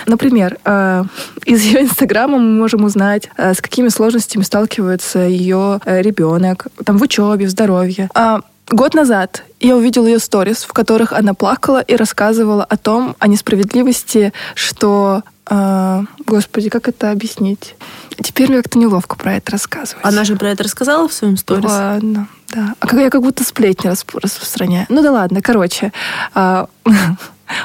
Например, 0.06 0.58
э, 0.64 1.04
из 1.44 1.62
ее 1.62 1.82
инстаграма 1.82 2.38
мы 2.38 2.58
можем 2.58 2.84
узнать, 2.84 3.28
э, 3.36 3.54
с 3.54 3.60
какими 3.60 3.88
сложностями 3.88 4.42
сталкивается 4.42 5.20
ее 5.20 5.80
э, 5.84 6.02
ребенок 6.02 6.66
там, 6.84 6.98
в 6.98 7.02
учебе, 7.02 7.46
в 7.46 7.50
здоровье. 7.50 8.08
А 8.14 8.40
Год 8.70 8.94
назад 8.94 9.42
я 9.58 9.76
увидела 9.76 10.06
ее 10.06 10.20
сторис, 10.20 10.62
в 10.62 10.72
которых 10.72 11.12
она 11.12 11.34
плакала 11.34 11.80
и 11.80 11.96
рассказывала 11.96 12.62
о 12.62 12.76
том, 12.76 13.16
о 13.18 13.26
несправедливости, 13.26 14.32
что... 14.54 15.22
Э, 15.50 16.02
господи, 16.26 16.70
как 16.70 16.88
это 16.88 17.10
объяснить? 17.10 17.74
Теперь 18.22 18.48
мне 18.48 18.58
как-то 18.58 18.78
неловко 18.78 19.16
про 19.16 19.34
это 19.34 19.52
рассказывать. 19.52 20.04
Она 20.04 20.24
же 20.24 20.36
про 20.36 20.48
это 20.48 20.64
рассказала 20.64 21.08
в 21.08 21.12
своем 21.12 21.36
сторис? 21.36 21.64
Ладно, 21.64 22.28
да. 22.48 22.74
А 22.80 22.96
я 22.96 23.10
как 23.10 23.22
будто 23.22 23.44
сплетни 23.44 23.88
распространяю. 23.88 24.86
Ну 24.88 25.02
да 25.02 25.12
ладно, 25.12 25.42
короче. 25.42 25.92
Э, 26.34 26.66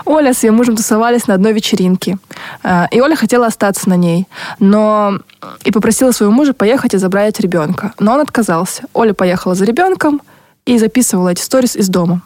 Оля 0.05 0.33
с 0.33 0.43
ее 0.43 0.51
мужем 0.51 0.75
тусовались 0.75 1.27
на 1.27 1.35
одной 1.35 1.53
вечеринке. 1.53 2.17
Э, 2.63 2.85
и 2.91 2.99
Оля 3.01 3.15
хотела 3.15 3.45
остаться 3.45 3.87
на 3.87 3.95
ней. 3.95 4.27
Но 4.59 5.19
и 5.63 5.71
попросила 5.71 6.11
своего 6.11 6.33
мужа 6.33 6.53
поехать 6.53 6.93
и 6.93 6.97
забрать 6.97 7.39
ребенка. 7.39 7.93
Но 7.99 8.13
он 8.13 8.21
отказался. 8.21 8.83
Оля 8.93 9.13
поехала 9.13 9.55
за 9.55 9.65
ребенком, 9.65 10.21
и 10.65 10.77
записывала 10.79 11.29
эти 11.29 11.41
сторис 11.41 11.75
из 11.75 11.89
дома. 11.89 12.21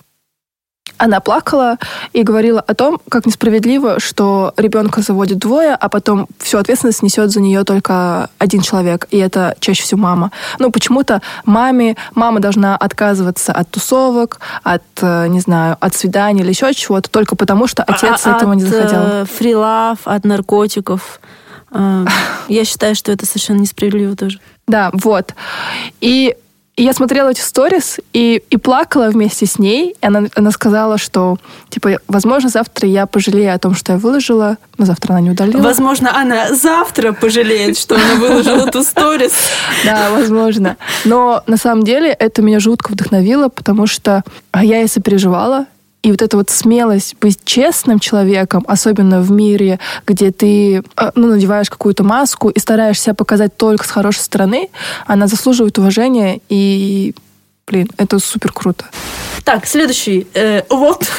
Она 1.00 1.22
плакала 1.22 1.78
и 2.12 2.24
говорила 2.24 2.60
о 2.60 2.76
том, 2.76 3.00
как 3.10 3.26
несправедливо, 3.26 4.02
что 4.02 4.54
ребенка 4.58 5.02
заводит 5.02 5.40
двое, 5.40 5.74
а 5.74 5.88
потом 5.88 6.28
всю 6.40 6.58
ответственность 6.58 7.02
несет 7.02 7.32
за 7.32 7.40
нее 7.40 7.64
только 7.64 8.30
один 8.38 8.62
человек, 8.62 9.08
и 9.10 9.18
это 9.18 9.56
чаще 9.62 9.84
всего 9.84 10.02
мама. 10.02 10.32
Ну, 10.60 10.72
почему-то 10.72 11.22
маме, 11.46 11.96
мама 12.16 12.42
должна 12.42 12.76
отказываться 12.76 13.54
от 13.54 13.70
тусовок, 13.70 14.42
от, 14.64 14.84
э, 15.02 15.28
не 15.30 15.40
знаю, 15.40 15.78
от 15.80 15.96
свиданий 15.96 16.42
или 16.42 16.50
еще 16.50 16.74
чего-то, 16.74 17.10
только 17.10 17.38
потому 17.38 17.66
что 17.66 17.84
а, 17.84 17.94
отец 17.94 18.28
а, 18.28 18.36
этого 18.36 18.52
от, 18.52 18.58
не 18.58 18.64
захотел. 18.66 19.02
Э, 19.02 19.26
фрилав, 19.26 20.00
от 20.04 20.26
наркотиков. 20.26 21.22
Э, 21.72 22.06
я 22.50 22.66
считаю, 22.66 22.96
что 22.96 23.14
это 23.14 23.26
совершенно 23.26 23.60
несправедливо 23.60 24.18
тоже. 24.18 24.40
Да, 24.68 24.90
вот. 24.92 25.34
И 26.02 26.36
и 26.80 26.84
я 26.84 26.94
смотрела 26.94 27.28
эти 27.28 27.42
сторис 27.42 28.00
и, 28.14 28.42
и 28.50 28.56
плакала 28.56 29.10
вместе 29.10 29.46
с 29.46 29.60
ней. 29.60 29.98
И 30.02 30.06
она, 30.06 30.30
она 30.34 30.50
сказала, 30.50 30.98
что, 30.98 31.38
типа, 31.68 32.00
возможно, 32.08 32.48
завтра 32.48 32.88
я 32.88 33.06
пожалею 33.06 33.54
о 33.54 33.60
том, 33.60 33.76
что 33.76 33.92
я 33.92 33.98
выложила, 33.98 34.56
но 34.78 34.86
завтра 34.86 35.12
она 35.12 35.20
не 35.20 35.32
удалила. 35.32 35.62
Возможно, 35.62 36.18
она 36.18 36.54
завтра 36.54 37.12
пожалеет, 37.12 37.78
что 37.78 37.96
она 37.96 38.16
выложила 38.16 38.68
эту 38.68 38.84
сторис. 38.84 39.34
Да, 39.84 40.10
возможно. 40.12 40.78
Но 41.04 41.44
на 41.48 41.58
самом 41.58 41.84
деле 41.84 42.12
это 42.12 42.42
меня 42.42 42.62
жутко 42.62 42.94
вдохновило, 42.94 43.50
потому 43.50 43.86
что 43.86 44.24
я 44.56 44.82
и 44.82 44.88
сопереживала, 44.88 45.66
и 46.02 46.12
вот 46.12 46.22
эта 46.22 46.38
вот 46.38 46.50
смелость 46.50 47.16
быть 47.20 47.44
честным 47.44 48.00
человеком, 48.00 48.64
особенно 48.68 49.22
в 49.22 49.32
мире, 49.32 49.80
где 50.08 50.32
ты 50.32 50.78
э, 50.78 51.12
ну, 51.16 51.28
надеваешь 51.28 51.70
какую-то 51.70 52.04
маску 52.04 52.50
и 52.50 52.60
стараешься 52.60 53.14
показать 53.14 53.58
только 53.58 53.86
с 53.86 53.92
хорошей 53.92 54.22
стороны, 54.22 54.70
она 55.06 55.28
заслуживает 55.28 55.78
уважения 55.78 56.40
и, 56.48 57.14
блин, 57.68 57.90
это 57.98 58.20
супер 58.20 58.54
круто. 58.54 58.86
Так, 59.44 59.66
следующий. 59.66 60.28
Э, 60.34 60.64
вот. 60.70 61.08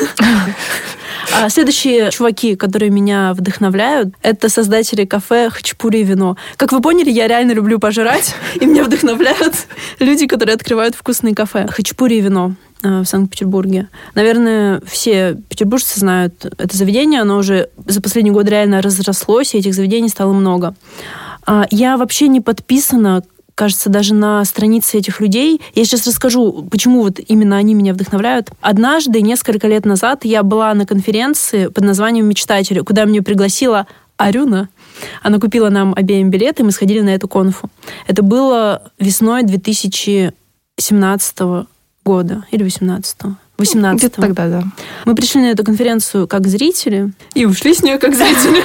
А 1.32 1.48
следующие 1.48 2.10
чуваки, 2.10 2.56
которые 2.56 2.90
меня 2.90 3.34
вдохновляют, 3.34 4.14
это 4.22 4.48
создатели 4.48 5.04
кафе 5.04 5.50
«Хачапури 5.50 5.98
и 5.98 6.02
вино». 6.02 6.36
Как 6.56 6.72
вы 6.72 6.80
поняли, 6.80 7.10
я 7.10 7.28
реально 7.28 7.52
люблю 7.52 7.78
пожрать, 7.78 8.34
и 8.56 8.64
меня 8.64 8.82
вдохновляют 8.84 9.54
люди, 10.00 10.26
которые 10.26 10.54
открывают 10.54 10.94
вкусные 10.94 11.34
кафе. 11.34 11.68
«Хачапури 11.68 12.16
и 12.16 12.20
вино» 12.20 12.54
в 12.82 13.04
Санкт-Петербурге. 13.04 13.88
Наверное, 14.14 14.80
все 14.86 15.36
петербуржцы 15.48 16.00
знают 16.00 16.44
это 16.44 16.76
заведение, 16.76 17.20
оно 17.20 17.38
уже 17.38 17.68
за 17.86 18.00
последний 18.00 18.30
год 18.30 18.48
реально 18.48 18.82
разрослось, 18.82 19.54
и 19.54 19.58
этих 19.58 19.74
заведений 19.74 20.08
стало 20.08 20.32
много. 20.32 20.74
А, 21.46 21.66
я 21.70 21.96
вообще 21.96 22.28
не 22.28 22.40
подписана 22.40 23.22
кажется, 23.60 23.90
даже 23.90 24.14
на 24.14 24.42
странице 24.46 24.96
этих 24.96 25.20
людей. 25.20 25.60
Я 25.74 25.84
сейчас 25.84 26.06
расскажу, 26.06 26.66
почему 26.70 27.02
вот 27.02 27.18
именно 27.18 27.58
они 27.58 27.74
меня 27.74 27.92
вдохновляют. 27.92 28.50
Однажды, 28.62 29.20
несколько 29.20 29.68
лет 29.68 29.84
назад, 29.84 30.24
я 30.24 30.42
была 30.42 30.72
на 30.72 30.86
конференции 30.86 31.66
под 31.66 31.84
названием 31.84 32.26
«Мечтатели», 32.26 32.80
куда 32.80 33.04
меня 33.04 33.22
пригласила 33.22 33.86
Арюна. 34.16 34.70
Она 35.20 35.38
купила 35.38 35.68
нам 35.68 35.92
обеим 35.94 36.30
билеты, 36.30 36.62
и 36.62 36.64
мы 36.64 36.72
сходили 36.72 37.00
на 37.00 37.10
эту 37.10 37.28
конфу. 37.28 37.68
Это 38.06 38.22
было 38.22 38.90
весной 38.98 39.42
2017 39.42 41.38
года 42.04 42.44
или 42.50 42.64
18-го. 42.64 43.36
18 43.58 43.98
Где-то 43.98 44.22
тогда, 44.22 44.48
да. 44.48 44.64
Мы 45.04 45.14
пришли 45.14 45.42
на 45.42 45.50
эту 45.50 45.64
конференцию 45.64 46.26
как 46.26 46.46
зрители 46.46 47.12
и 47.34 47.44
ушли 47.44 47.74
с 47.74 47.82
нее 47.82 47.98
как 47.98 48.14
зрители. 48.14 48.64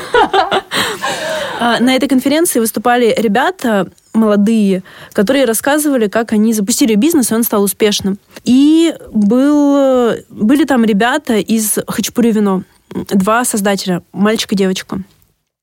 А, 1.57 1.79
на 1.79 1.95
этой 1.95 2.09
конференции 2.09 2.59
выступали 2.59 3.15
ребята 3.17 3.87
молодые, 4.13 4.83
которые 5.13 5.45
рассказывали, 5.45 6.07
как 6.07 6.33
они 6.33 6.53
запустили 6.53 6.95
бизнес, 6.95 7.31
и 7.31 7.33
он 7.33 7.43
стал 7.43 7.63
успешным. 7.63 8.17
И 8.43 8.93
был, 9.13 10.15
были 10.29 10.65
там 10.65 10.83
ребята 10.83 11.35
из 11.37 11.79
Хачапури 11.87 12.33
Вино, 12.33 12.63
два 12.89 13.45
создателя, 13.45 14.03
мальчик 14.11 14.51
и 14.51 14.55
девочка. 14.57 14.99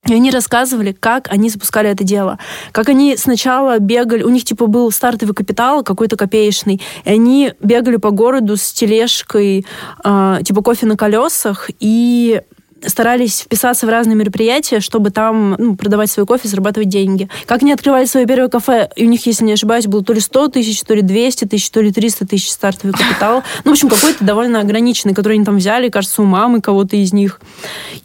И 0.07 0.13
они 0.13 0.31
рассказывали, 0.31 0.91
как 0.91 1.29
они 1.31 1.49
запускали 1.49 1.89
это 1.89 2.03
дело. 2.03 2.37
Как 2.73 2.89
они 2.89 3.15
сначала 3.15 3.79
бегали, 3.79 4.23
у 4.23 4.29
них 4.29 4.43
типа 4.43 4.67
был 4.67 4.91
стартовый 4.91 5.33
капитал 5.33 5.83
какой-то 5.83 6.17
копеечный, 6.17 6.81
и 7.05 7.09
они 7.09 7.53
бегали 7.61 7.95
по 7.95 8.11
городу 8.11 8.57
с 8.57 8.73
тележкой 8.73 9.65
э, 10.03 10.39
типа 10.43 10.61
кофе 10.61 10.87
на 10.87 10.97
колесах 10.97 11.69
и 11.79 12.41
старались 12.85 13.41
вписаться 13.41 13.85
в 13.85 13.89
разные 13.89 14.15
мероприятия, 14.15 14.79
чтобы 14.79 15.09
там 15.11 15.55
ну, 15.57 15.75
продавать 15.75 16.11
свой 16.11 16.25
кофе, 16.25 16.47
зарабатывать 16.47 16.89
деньги. 16.89 17.29
Как 17.45 17.61
они 17.61 17.71
открывали 17.71 18.05
свое 18.05 18.25
первое 18.25 18.49
кафе, 18.49 18.89
и 18.95 19.05
у 19.05 19.09
них, 19.09 19.25
если 19.25 19.45
не 19.45 19.53
ошибаюсь, 19.53 19.87
было 19.87 20.03
то 20.03 20.13
ли 20.13 20.19
100 20.19 20.49
тысяч, 20.49 20.81
то 20.81 20.93
ли 20.93 21.01
200 21.01 21.45
тысяч, 21.45 21.69
то 21.69 21.81
ли 21.81 21.91
300 21.91 22.27
тысяч 22.27 22.51
стартовый 22.51 22.93
капитал. 22.93 23.43
Ну, 23.63 23.71
в 23.71 23.73
общем, 23.73 23.89
какой-то 23.89 24.23
довольно 24.23 24.59
ограниченный, 24.59 25.13
который 25.13 25.33
они 25.33 25.45
там 25.45 25.57
взяли, 25.57 25.89
кажется, 25.89 26.21
у 26.21 26.25
мамы 26.25 26.61
кого-то 26.61 26.95
из 26.95 27.13
них. 27.13 27.39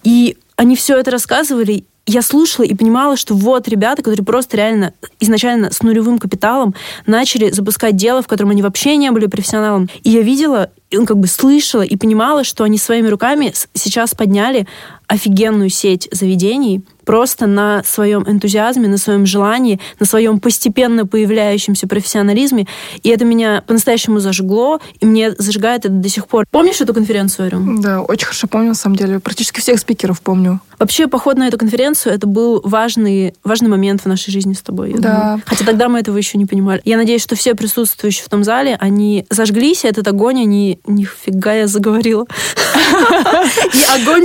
И 0.05 0.37
они 0.59 0.75
все 0.75 0.99
это 0.99 1.13
рассказывали, 1.13 1.85
я 2.05 2.21
слушала 2.21 2.65
и 2.65 2.75
понимала, 2.75 3.17
что 3.17 3.35
вот 3.35 3.69
ребята, 3.69 4.03
которые 4.03 4.27
просто 4.27 4.57
реально 4.57 4.93
изначально 5.21 5.71
с 5.71 5.83
нулевым 5.83 6.19
капиталом 6.19 6.75
начали 7.07 7.51
запускать 7.51 7.95
дело, 7.95 8.23
в 8.23 8.27
котором 8.27 8.51
они 8.51 8.61
вообще 8.61 8.97
не 8.97 9.13
были 9.13 9.27
профессионалом. 9.27 9.89
И 10.03 10.11
я 10.11 10.23
видела, 10.23 10.71
и 10.91 10.97
как 11.05 11.17
бы 11.19 11.29
слышала 11.29 11.83
и 11.83 11.97
понимала, 11.97 12.43
что 12.43 12.65
они 12.65 12.77
своими 12.77 13.07
руками 13.07 13.53
сейчас 13.75 14.15
подняли 14.15 14.67
офигенную 15.09 15.71
сеть 15.71 16.09
заведений, 16.13 16.83
просто 17.09 17.47
на 17.47 17.83
своем 17.85 18.25
энтузиазме, 18.29 18.87
на 18.87 18.99
своем 18.99 19.25
желании, 19.25 19.81
на 19.99 20.05
своем 20.05 20.41
постепенно 20.41 21.07
появляющемся 21.07 21.89
профессионализме. 21.89 22.67
И 23.03 23.09
это 23.09 23.25
меня 23.25 23.63
по-настоящему 23.67 24.21
зажгло, 24.21 24.79
и 25.01 25.07
мне 25.07 25.33
зажигает 25.33 25.87
это 25.87 25.95
до 25.95 26.09
сих 26.11 26.27
пор. 26.27 26.45
Помнишь 26.51 26.83
эту 26.83 26.93
конференцию, 26.93 27.47
Арю? 27.47 27.81
Да, 27.81 28.03
очень 28.03 28.27
хорошо 28.27 28.47
помню, 28.47 28.69
на 28.69 28.75
самом 28.75 28.97
деле. 28.97 29.21
Практически 29.21 29.61
всех 29.61 29.81
спикеров 29.81 30.21
помню. 30.21 30.61
Вообще, 30.79 31.09
поход 31.09 31.39
на 31.39 31.49
эту 31.49 31.57
конференцию, 31.57 32.15
это 32.15 32.27
был 32.27 32.61
важный, 32.63 33.35
важный 33.43 33.69
момент 33.71 34.03
в 34.03 34.07
нашей 34.07 34.31
жизни 34.31 34.53
с 34.53 34.61
тобой. 34.61 34.95
да. 34.99 35.23
Думаю. 35.23 35.43
Хотя 35.47 35.65
тогда 35.65 35.89
мы 35.89 36.01
этого 36.01 36.17
еще 36.19 36.37
не 36.37 36.45
понимали. 36.45 36.83
Я 36.85 36.99
надеюсь, 36.99 37.23
что 37.23 37.35
все 37.37 37.55
присутствующие 37.55 38.25
в 38.25 38.29
том 38.29 38.45
зале, 38.45 38.77
они 38.79 39.27
зажглись, 39.31 39.85
и 39.85 39.89
этот 39.89 40.07
огонь, 40.07 40.43
они... 40.43 40.79
Нифига 40.87 41.55
я 41.55 41.67
заговорила. 41.67 42.27
И 43.75 43.83
огонь 44.01 44.25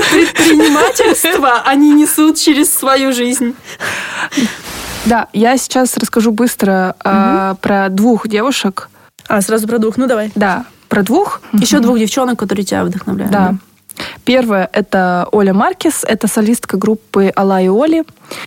предпринимательства 0.73 1.61
они 1.65 1.93
несут 1.93 2.37
через 2.37 2.73
свою 2.73 3.13
жизнь. 3.13 3.55
Да, 5.05 5.27
я 5.33 5.57
сейчас 5.57 5.97
расскажу 5.97 6.31
быстро 6.31 6.95
э, 7.03 7.55
про 7.61 7.89
двух 7.89 8.27
девушек. 8.27 8.89
А, 9.27 9.41
сразу 9.41 9.67
про 9.67 9.77
двух. 9.77 9.97
Ну, 9.97 10.07
давай. 10.07 10.31
Да, 10.35 10.65
про 10.87 11.03
двух. 11.03 11.41
Еще 11.53 11.79
двух 11.79 11.99
девчонок, 11.99 12.39
которые 12.39 12.65
тебя 12.65 12.85
вдохновляют. 12.85 13.31
Да. 13.31 13.55
Первая— 14.25 14.69
это 14.73 15.27
Оля 15.31 15.53
Маркес, 15.53 16.03
это 16.03 16.27
солистка 16.27 16.77
группы 16.77 17.31
Алла 17.35 17.61
и 17.61 17.67
Оли. 17.67 18.03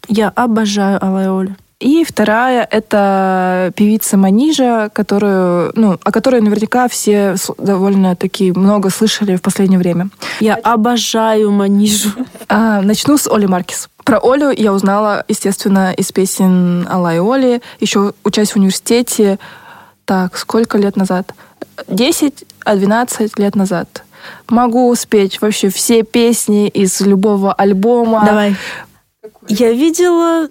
Я 0.08 0.28
обожаю 0.30 1.02
Алла 1.04 1.24
и 1.24 1.28
Оли. 1.28 1.56
И 1.78 2.04
вторая— 2.04 2.66
это 2.70 3.70
певица 3.76 4.16
Манижа, 4.16 4.90
которую, 4.94 5.72
ну, 5.74 5.98
о 6.02 6.10
которой 6.10 6.40
наверняка 6.40 6.88
все 6.88 7.36
довольно-таки 7.58 8.52
много 8.52 8.88
слышали 8.88 9.36
в 9.36 9.42
последнее 9.42 9.78
время. 9.78 10.08
Я 10.40 10.54
обожаю 10.54 11.50
Манижу. 11.50 12.10
А, 12.48 12.80
начну 12.80 13.18
с 13.18 13.28
Оли 13.28 13.46
Маркис. 13.46 13.88
Про 14.04 14.20
Олю 14.22 14.50
я 14.50 14.72
узнала, 14.72 15.24
естественно, 15.26 15.92
из 15.92 16.12
песен 16.12 16.86
Алла 16.88 17.14
и 17.14 17.18
Оли, 17.18 17.60
еще 17.80 18.12
учась 18.22 18.52
в 18.52 18.56
университете. 18.56 19.38
Так, 20.04 20.36
сколько 20.38 20.78
лет 20.78 20.96
назад? 20.96 21.34
10, 21.88 22.44
а 22.64 22.76
12 22.76 23.38
лет 23.38 23.56
назад. 23.56 24.04
Могу 24.48 24.94
спеть 24.94 25.40
вообще 25.40 25.68
все 25.70 26.02
песни 26.04 26.68
из 26.68 27.00
любого 27.00 27.52
альбома. 27.52 28.22
Давай. 28.24 28.56
Я 29.48 29.72
видела 29.72 30.48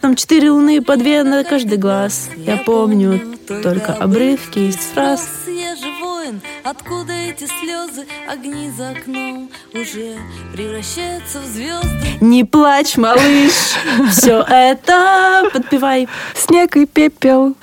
там 0.00 0.16
четыре 0.16 0.50
луны 0.50 0.82
по 0.82 0.96
две 0.96 1.22
на 1.22 1.44
каждый 1.44 1.78
глаз. 1.78 2.28
Я 2.36 2.56
помню 2.58 3.20
только 3.62 3.92
обрывки 3.92 4.58
из 4.58 4.76
фраз. 4.76 5.28
Откуда 6.64 7.12
эти 7.12 7.46
слезы, 7.60 8.06
огни 8.26 8.70
за 8.70 8.90
окном 8.90 9.50
уже 9.74 10.16
превращаются 10.54 11.40
в 11.40 11.44
звезды? 11.44 12.18
Не 12.22 12.44
плачь, 12.44 12.96
малыш, 12.96 13.74
все 14.10 14.42
это 14.48 15.50
подпевай. 15.52 16.08
Снег 16.34 16.76
и 16.76 16.86
пепел. 16.86 17.54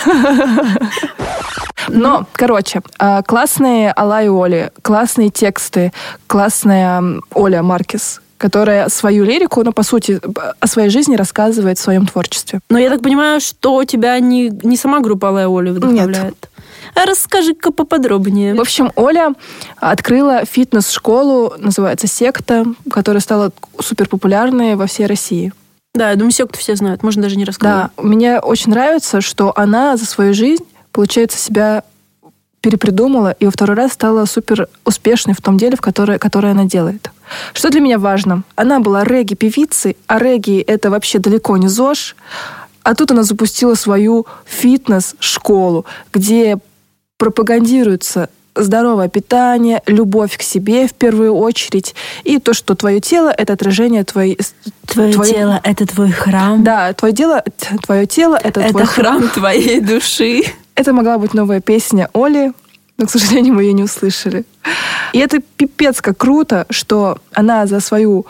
Но, 1.87 2.27
короче, 2.33 2.81
а, 2.99 3.23
классные 3.23 3.91
Алла 3.97 4.23
и 4.23 4.29
Оли, 4.29 4.71
классные 4.83 5.31
тексты, 5.31 5.91
классная 6.27 7.03
Оля 7.33 7.63
Маркес, 7.63 8.21
которая 8.41 8.89
свою 8.89 9.23
лирику, 9.23 9.63
ну, 9.63 9.71
по 9.71 9.83
сути, 9.83 10.19
о 10.59 10.65
своей 10.65 10.89
жизни 10.89 11.15
рассказывает 11.15 11.77
в 11.77 11.81
своем 11.81 12.07
творчестве. 12.07 12.59
Но 12.71 12.79
я 12.79 12.89
так 12.89 13.03
понимаю, 13.03 13.39
что 13.39 13.83
тебя 13.83 14.19
не, 14.19 14.49
не 14.63 14.77
сама 14.77 14.99
группа 14.99 15.27
Алла 15.27 15.43
и 15.43 15.45
Оли 15.45 15.69
вдохновляет? 15.69 16.33
Нет. 16.33 16.49
А 16.95 17.05
расскажи-ка 17.05 17.71
поподробнее. 17.71 18.55
В 18.55 18.59
общем, 18.59 18.91
Оля 18.95 19.35
открыла 19.77 20.43
фитнес-школу, 20.43 21.53
называется 21.59 22.07
«Секта», 22.07 22.65
которая 22.91 23.21
стала 23.21 23.51
супер 23.79 24.07
популярной 24.07 24.75
во 24.75 24.87
всей 24.87 25.05
России. 25.05 25.53
Да, 25.93 26.09
я 26.09 26.15
думаю, 26.15 26.31
секту 26.31 26.57
все 26.57 26.75
знают, 26.75 27.03
можно 27.03 27.21
даже 27.21 27.35
не 27.35 27.45
рассказывать. 27.45 27.91
Да, 27.95 28.03
мне 28.03 28.39
очень 28.39 28.71
нравится, 28.71 29.21
что 29.21 29.53
она 29.55 29.97
за 29.97 30.07
свою 30.07 30.33
жизнь, 30.33 30.65
получается, 30.91 31.37
себя 31.37 31.83
перепридумала 32.61 33.35
и 33.39 33.45
во 33.45 33.51
второй 33.51 33.75
раз 33.75 33.93
стала 33.93 34.25
супер 34.25 34.67
успешной 34.85 35.35
в 35.35 35.41
том 35.41 35.57
деле, 35.57 35.75
в 35.75 35.81
которое, 35.81 36.19
которое 36.19 36.51
она 36.51 36.65
делает. 36.65 37.09
Что 37.53 37.69
для 37.69 37.81
меня 37.81 37.97
важно? 37.97 38.43
Она 38.55 38.79
была 38.79 39.03
регги-певицей, 39.03 39.97
а 40.07 40.19
регги— 40.19 40.59
это 40.67 40.89
вообще 40.89 41.19
далеко 41.19 41.57
не 41.57 41.67
ЗОЖ. 41.67 42.15
А 42.83 42.95
тут 42.95 43.11
она 43.11 43.23
запустила 43.23 43.75
свою 43.75 44.25
фитнес-школу, 44.45 45.85
где 46.13 46.57
пропагандируется 47.17 48.29
здоровое 48.55 49.07
питание, 49.07 49.81
любовь 49.85 50.37
к 50.37 50.41
себе 50.41 50.87
в 50.87 50.93
первую 50.93 51.33
очередь, 51.35 51.95
и 52.23 52.37
то, 52.39 52.53
что 52.53 52.75
твое 52.75 52.99
тело— 52.99 53.29
это 53.37 53.53
отражение 53.53 54.03
твоей... 54.03 54.37
Твое 54.87 55.13
твоей... 55.13 55.33
тело— 55.33 55.61
это 55.63 55.85
твой 55.85 56.11
храм. 56.11 56.63
Да, 56.63 56.91
твое, 56.93 57.13
дело, 57.13 57.43
твое 57.83 58.05
тело— 58.05 58.35
это, 58.43 58.59
это 58.59 58.71
твой 58.71 58.85
храм 58.85 59.29
твоей 59.29 59.79
души. 59.79 60.43
Это 60.75 60.93
могла 60.93 61.17
быть 61.17 61.33
новая 61.33 61.61
песня 61.61 62.09
Оли, 62.13 62.53
но, 62.97 63.05
к 63.05 63.11
сожалению, 63.11 63.55
мы 63.55 63.63
ее 63.63 63.73
не 63.73 63.83
услышали. 63.83 64.45
И 65.13 65.19
это 65.19 65.39
пипец 65.57 66.01
как 66.01 66.17
круто, 66.17 66.65
что 66.69 67.17
она 67.33 67.67
за 67.67 67.79
свою 67.79 68.25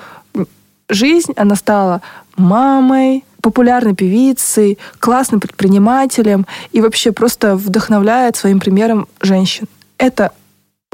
жизнь, 0.89 1.33
она 1.35 1.55
стала 1.55 2.01
мамой, 2.37 3.23
популярной 3.41 3.95
певицей, 3.95 4.77
классным 4.99 5.39
предпринимателем 5.39 6.45
и 6.71 6.81
вообще 6.81 7.11
просто 7.11 7.55
вдохновляет 7.55 8.35
своим 8.35 8.59
примером 8.59 9.07
женщин. 9.21 9.67
Это 9.97 10.31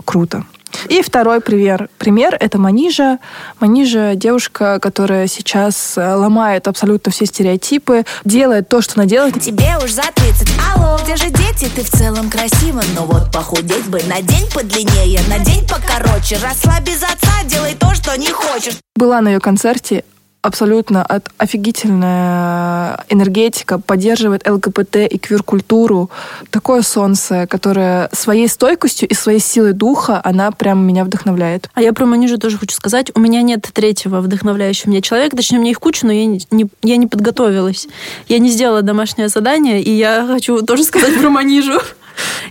круто. 0.06 0.46
И 0.89 1.01
второй 1.01 1.41
пример. 1.41 1.89
Пример— 1.98 2.38
это 2.39 2.57
Манижа. 2.57 3.19
Манижа— 3.60 4.13
девушка, 4.15 4.79
которая 4.79 5.27
сейчас 5.27 5.98
э, 5.98 6.13
ломает 6.13 6.67
абсолютно 6.67 7.12
все 7.12 7.25
стереотипы, 7.25 8.05
делает 8.25 8.69
то, 8.69 8.81
что 8.81 8.93
она 8.96 9.05
делает. 9.05 9.39
Тебе 9.41 9.77
уж 9.84 9.91
за 9.91 10.03
30, 10.13 10.50
алло, 10.75 11.00
где 11.03 11.15
же 11.15 11.29
дети? 11.29 11.69
Ты 11.75 11.84
в 11.84 11.89
целом 11.89 12.29
красива, 12.29 12.81
но 12.96 13.05
вот 13.05 13.31
похудеть 13.31 13.88
бы 13.88 14.01
на 14.03 14.22
день 14.22 14.50
подлиннее, 14.53 15.22
на 15.29 15.39
день 15.39 15.67
покороче. 15.67 16.38
Росла 16.38 16.79
без 16.81 17.03
отца, 17.03 17.43
делай 17.46 17.75
то, 17.75 17.93
что 17.96 18.17
не 18.17 18.27
хочешь. 18.27 18.77
Была 18.96 19.22
на 19.22 19.29
ее 19.29 19.39
концерте, 19.39 20.03
абсолютно 20.48 21.06
офигительная 21.38 23.04
энергетика, 23.10 23.80
поддерживает 23.80 24.48
ЛГБТ 24.48 24.96
и 25.10 25.18
квир-культуру. 25.18 26.10
Такое 26.50 26.82
солнце, 26.82 27.48
которое 27.48 28.10
своей 28.13 28.48
стойкостью 28.48 29.10
и 29.10 29.13
своей 29.13 29.39
силой 29.39 29.74
духа, 29.74 30.22
она 30.24 30.51
прям 30.51 30.86
меня 30.88 31.04
вдохновляет. 31.04 31.70
А 31.74 31.82
я 31.82 31.94
про 31.94 32.06
Манижу 32.06 32.38
тоже 32.38 32.58
хочу 32.58 32.75
сказать. 32.75 33.12
У 33.13 33.20
меня 33.20 33.42
нет 33.42 33.70
третьего 33.74 34.22
вдохновляющего 34.22 34.89
меня 34.89 35.01
человека. 35.01 35.36
Точнее, 35.36 35.58
у 35.58 35.62
меня 35.62 35.72
их 35.72 35.80
куча, 35.80 36.06
но 36.06 36.13
я 36.13 36.25
не, 36.25 36.42
не, 36.50 36.68
я 36.82 36.98
не 36.98 37.08
подготовилась. 37.08 37.88
Я 38.27 38.39
не 38.39 38.50
сделала 38.50 38.82
домашнее 38.82 39.27
задание, 39.27 39.82
и 39.82 39.92
я 39.92 40.25
хочу 40.25 40.62
тоже 40.62 40.84
сказать 40.84 41.20
про 41.20 41.30
Манижу. 41.30 41.80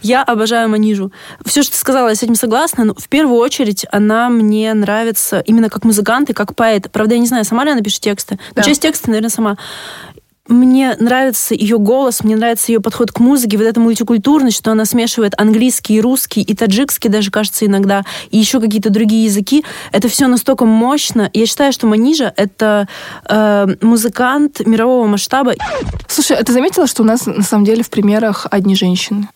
Я 0.06 0.22
обожаю 0.22 0.68
Манижу. 0.68 1.10
Все, 1.44 1.62
что 1.64 1.72
ты 1.72 1.78
сказала, 1.78 2.10
я 2.10 2.14
с 2.14 2.22
этим 2.22 2.36
согласна, 2.36 2.84
но 2.84 2.94
в 2.94 3.08
первую 3.08 3.40
очередь 3.40 3.86
она 3.90 4.28
мне 4.28 4.72
нравится 4.72 5.40
именно 5.40 5.68
как 5.68 5.84
музыкант 5.84 6.30
и 6.30 6.32
как 6.32 6.54
поэт. 6.54 6.88
Правда, 6.92 7.14
я 7.14 7.20
не 7.20 7.26
знаю, 7.26 7.44
сама 7.44 7.64
ли 7.64 7.72
она 7.72 7.80
пишет 7.80 8.02
тексты, 8.02 8.38
но 8.54 8.54
да. 8.54 8.62
часть 8.62 8.82
текста, 8.82 9.08
наверное, 9.08 9.30
сама. 9.30 9.56
Мне 10.46 10.94
нравится 11.00 11.56
ее 11.56 11.80
голос, 11.80 12.22
мне 12.22 12.36
нравится 12.36 12.70
ее 12.70 12.78
подход 12.80 13.10
к 13.10 13.18
музыке, 13.18 13.56
вот 13.56 13.64
эта 13.64 13.80
мультикультурность, 13.80 14.56
что 14.56 14.70
она 14.70 14.84
смешивает 14.84 15.34
английский 15.36 16.00
русский, 16.00 16.40
и 16.40 16.54
таджикский 16.54 17.10
даже, 17.10 17.32
кажется, 17.32 17.66
иногда, 17.66 18.04
и 18.30 18.38
еще 18.38 18.60
какие-то 18.60 18.90
другие 18.90 19.24
языки. 19.24 19.64
Это 19.90 20.06
все 20.06 20.28
настолько 20.28 20.64
мощно. 20.64 21.30
Я 21.32 21.46
считаю, 21.46 21.72
что 21.72 21.88
Манижа— 21.88 22.32
это 22.36 22.86
э, 23.28 23.66
музыкант 23.80 24.64
мирового 24.64 25.08
масштаба. 25.08 25.54
Слушай, 26.06 26.36
а 26.36 26.44
ты 26.44 26.52
заметила, 26.52 26.86
что 26.86 27.02
у 27.02 27.06
нас 27.06 27.26
на 27.26 27.42
самом 27.42 27.64
деле 27.64 27.82
в 27.82 27.90
примерах 27.90 28.46
одни 28.48 28.76
женщины? 28.76 29.28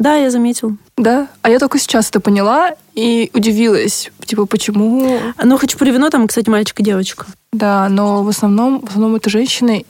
Да, 0.00 0.16
я 0.16 0.30
заметил. 0.30 0.78
Да? 0.96 1.28
А 1.42 1.50
я 1.50 1.58
только 1.58 1.78
сейчас 1.78 2.08
это 2.08 2.20
поняла 2.20 2.74
и 2.94 3.30
удивилась. 3.34 4.10
Типа, 4.24 4.46
почему... 4.46 5.20
Ну, 5.44 5.58
«Хочу 5.58 5.76
про 5.76 5.90
вино» 5.90 6.08
там, 6.08 6.26
кстати, 6.26 6.48
мальчик 6.48 6.80
и 6.80 6.82
девочка. 6.82 7.26
Да, 7.52 7.86
но 7.90 8.22
в 8.22 8.28
основном, 8.28 8.80
в 8.80 8.88
основном 8.88 9.16
это 9.16 9.28
женщины. 9.28 9.84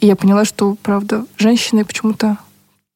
И 0.00 0.06
я 0.08 0.16
поняла, 0.16 0.44
что, 0.44 0.76
правда, 0.82 1.26
женщины 1.38 1.84
почему-то 1.84 2.38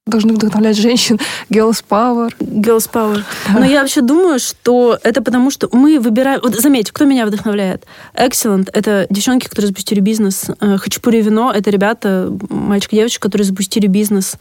должны 0.06 0.34
вдохновлять 0.34 0.76
женщин. 0.76 1.20
Girls 1.50 1.84
Power. 1.88 2.32
Girls 2.40 2.90
Power. 2.92 3.22
Да. 3.52 3.60
Но 3.60 3.64
я 3.64 3.82
вообще 3.82 4.00
думаю, 4.00 4.40
что 4.40 4.98
это 5.04 5.22
потому, 5.22 5.52
что 5.52 5.68
мы 5.70 6.00
выбираем... 6.00 6.40
Вот 6.42 6.56
заметь, 6.56 6.90
кто 6.90 7.04
меня 7.04 7.26
вдохновляет? 7.26 7.84
Excellent— 8.14 8.70
это 8.72 9.06
девчонки, 9.08 9.46
которые 9.46 9.68
запустили 9.68 10.00
бизнес. 10.00 10.46
Э, 10.60 10.78
Хачапури 10.78 11.22
вино— 11.22 11.52
это 11.54 11.70
ребята, 11.70 12.32
мальчик 12.48 12.92
и 12.92 12.96
девочка, 12.96 13.22
которые 13.22 13.46
запустили 13.46 13.86
бизнес. 13.86 14.34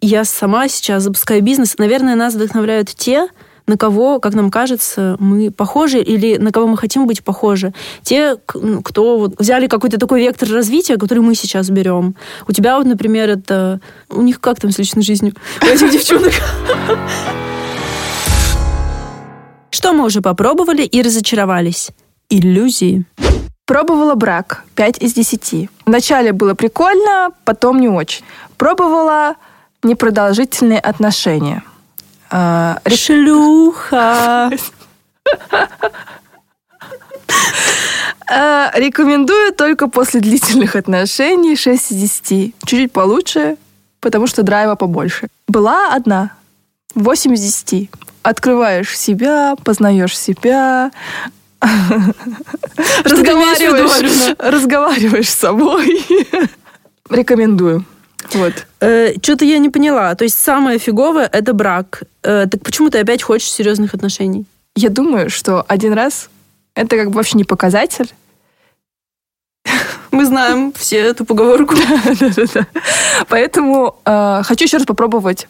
Я 0.00 0.24
сама 0.24 0.68
сейчас 0.68 1.02
запускаю 1.02 1.42
бизнес. 1.42 1.76
Наверное, 1.76 2.14
нас 2.14 2.34
вдохновляют 2.34 2.88
те, 2.88 3.28
на 3.66 3.76
кого, 3.76 4.20
как 4.20 4.34
нам 4.34 4.48
кажется, 4.48 5.16
мы 5.18 5.50
похожи 5.50 5.98
или 5.98 6.36
на 6.36 6.52
кого 6.52 6.68
мы 6.68 6.76
хотим 6.76 7.08
быть 7.08 7.24
похожи. 7.24 7.74
Те, 8.02 8.36
кто 8.36 9.18
вот 9.18 9.40
взяли 9.40 9.66
какой-то 9.66 9.98
такой 9.98 10.20
вектор 10.20 10.48
развития, 10.50 10.98
который 10.98 11.18
мы 11.18 11.34
сейчас 11.34 11.68
берем. 11.68 12.14
У 12.46 12.52
тебя 12.52 12.78
вот, 12.78 12.86
например, 12.86 13.28
это... 13.28 13.80
У 14.08 14.22
них 14.22 14.40
как 14.40 14.60
там 14.60 14.70
с 14.70 14.78
личной 14.78 15.02
жизнью? 15.02 15.34
У 15.62 15.66
этих 15.66 15.90
девчонок. 15.90 16.32
Что 19.70 19.92
мы 19.94 20.04
уже 20.04 20.22
попробовали 20.22 20.82
и 20.82 21.02
разочаровались? 21.02 21.90
Иллюзии. 22.30 23.04
Пробовала 23.66 24.14
брак 24.14 24.64
5 24.76 25.02
из 25.02 25.12
10. 25.12 25.68
Вначале 25.86 26.32
было 26.32 26.54
прикольно, 26.54 27.30
потом 27.44 27.80
не 27.80 27.88
очень. 27.88 28.24
Пробовала 28.56 29.34
непродолжительные 29.82 30.80
отношения. 30.80 31.62
А, 32.30 32.78
Шлюха! 32.86 34.50
А, 38.30 38.70
рекомендую 38.74 39.54
только 39.54 39.88
после 39.88 40.20
длительных 40.20 40.76
отношений 40.76 41.56
6 41.56 41.92
из 41.92 41.96
10. 42.22 42.54
Чуть-чуть 42.66 42.92
получше, 42.92 43.56
потому 44.00 44.26
что 44.26 44.42
драйва 44.42 44.74
побольше. 44.74 45.28
Была 45.46 45.94
одна. 45.94 46.32
8 46.94 47.34
из 47.34 47.40
10. 47.40 47.90
Открываешь 48.22 48.98
себя, 48.98 49.54
познаешь 49.64 50.18
себя, 50.18 50.90
разговариваешь, 53.04 54.36
разговариваешь 54.38 55.30
с 55.30 55.34
собой. 55.34 56.04
Рекомендую. 57.10 57.86
Вот. 58.32 58.66
Э, 58.80 59.14
Что-то 59.22 59.44
я 59.44 59.58
не 59.58 59.70
поняла. 59.70 60.14
То 60.14 60.24
есть 60.24 60.38
самое 60.38 60.78
фиговое— 60.78 61.28
это 61.32 61.52
брак. 61.52 62.02
Э, 62.22 62.46
так 62.50 62.62
почему 62.62 62.90
ты 62.90 62.98
опять 62.98 63.22
хочешь 63.22 63.50
серьезных 63.50 63.94
отношений? 63.94 64.44
Я 64.76 64.90
думаю, 64.90 65.30
что 65.30 65.64
один 65.66 65.92
раз— 65.92 66.28
это 66.74 66.96
как 66.96 67.10
бы 67.10 67.16
вообще 67.16 67.38
не 67.38 67.44
показатель. 67.44 68.12
Мы 70.10 70.24
знаем 70.24 70.72
все 70.72 70.98
эту 70.98 71.24
поговорку. 71.24 71.74
Поэтому 73.28 73.96
э, 74.04 74.42
хочу 74.44 74.64
еще 74.64 74.78
раз 74.78 74.86
попробовать 74.86 75.48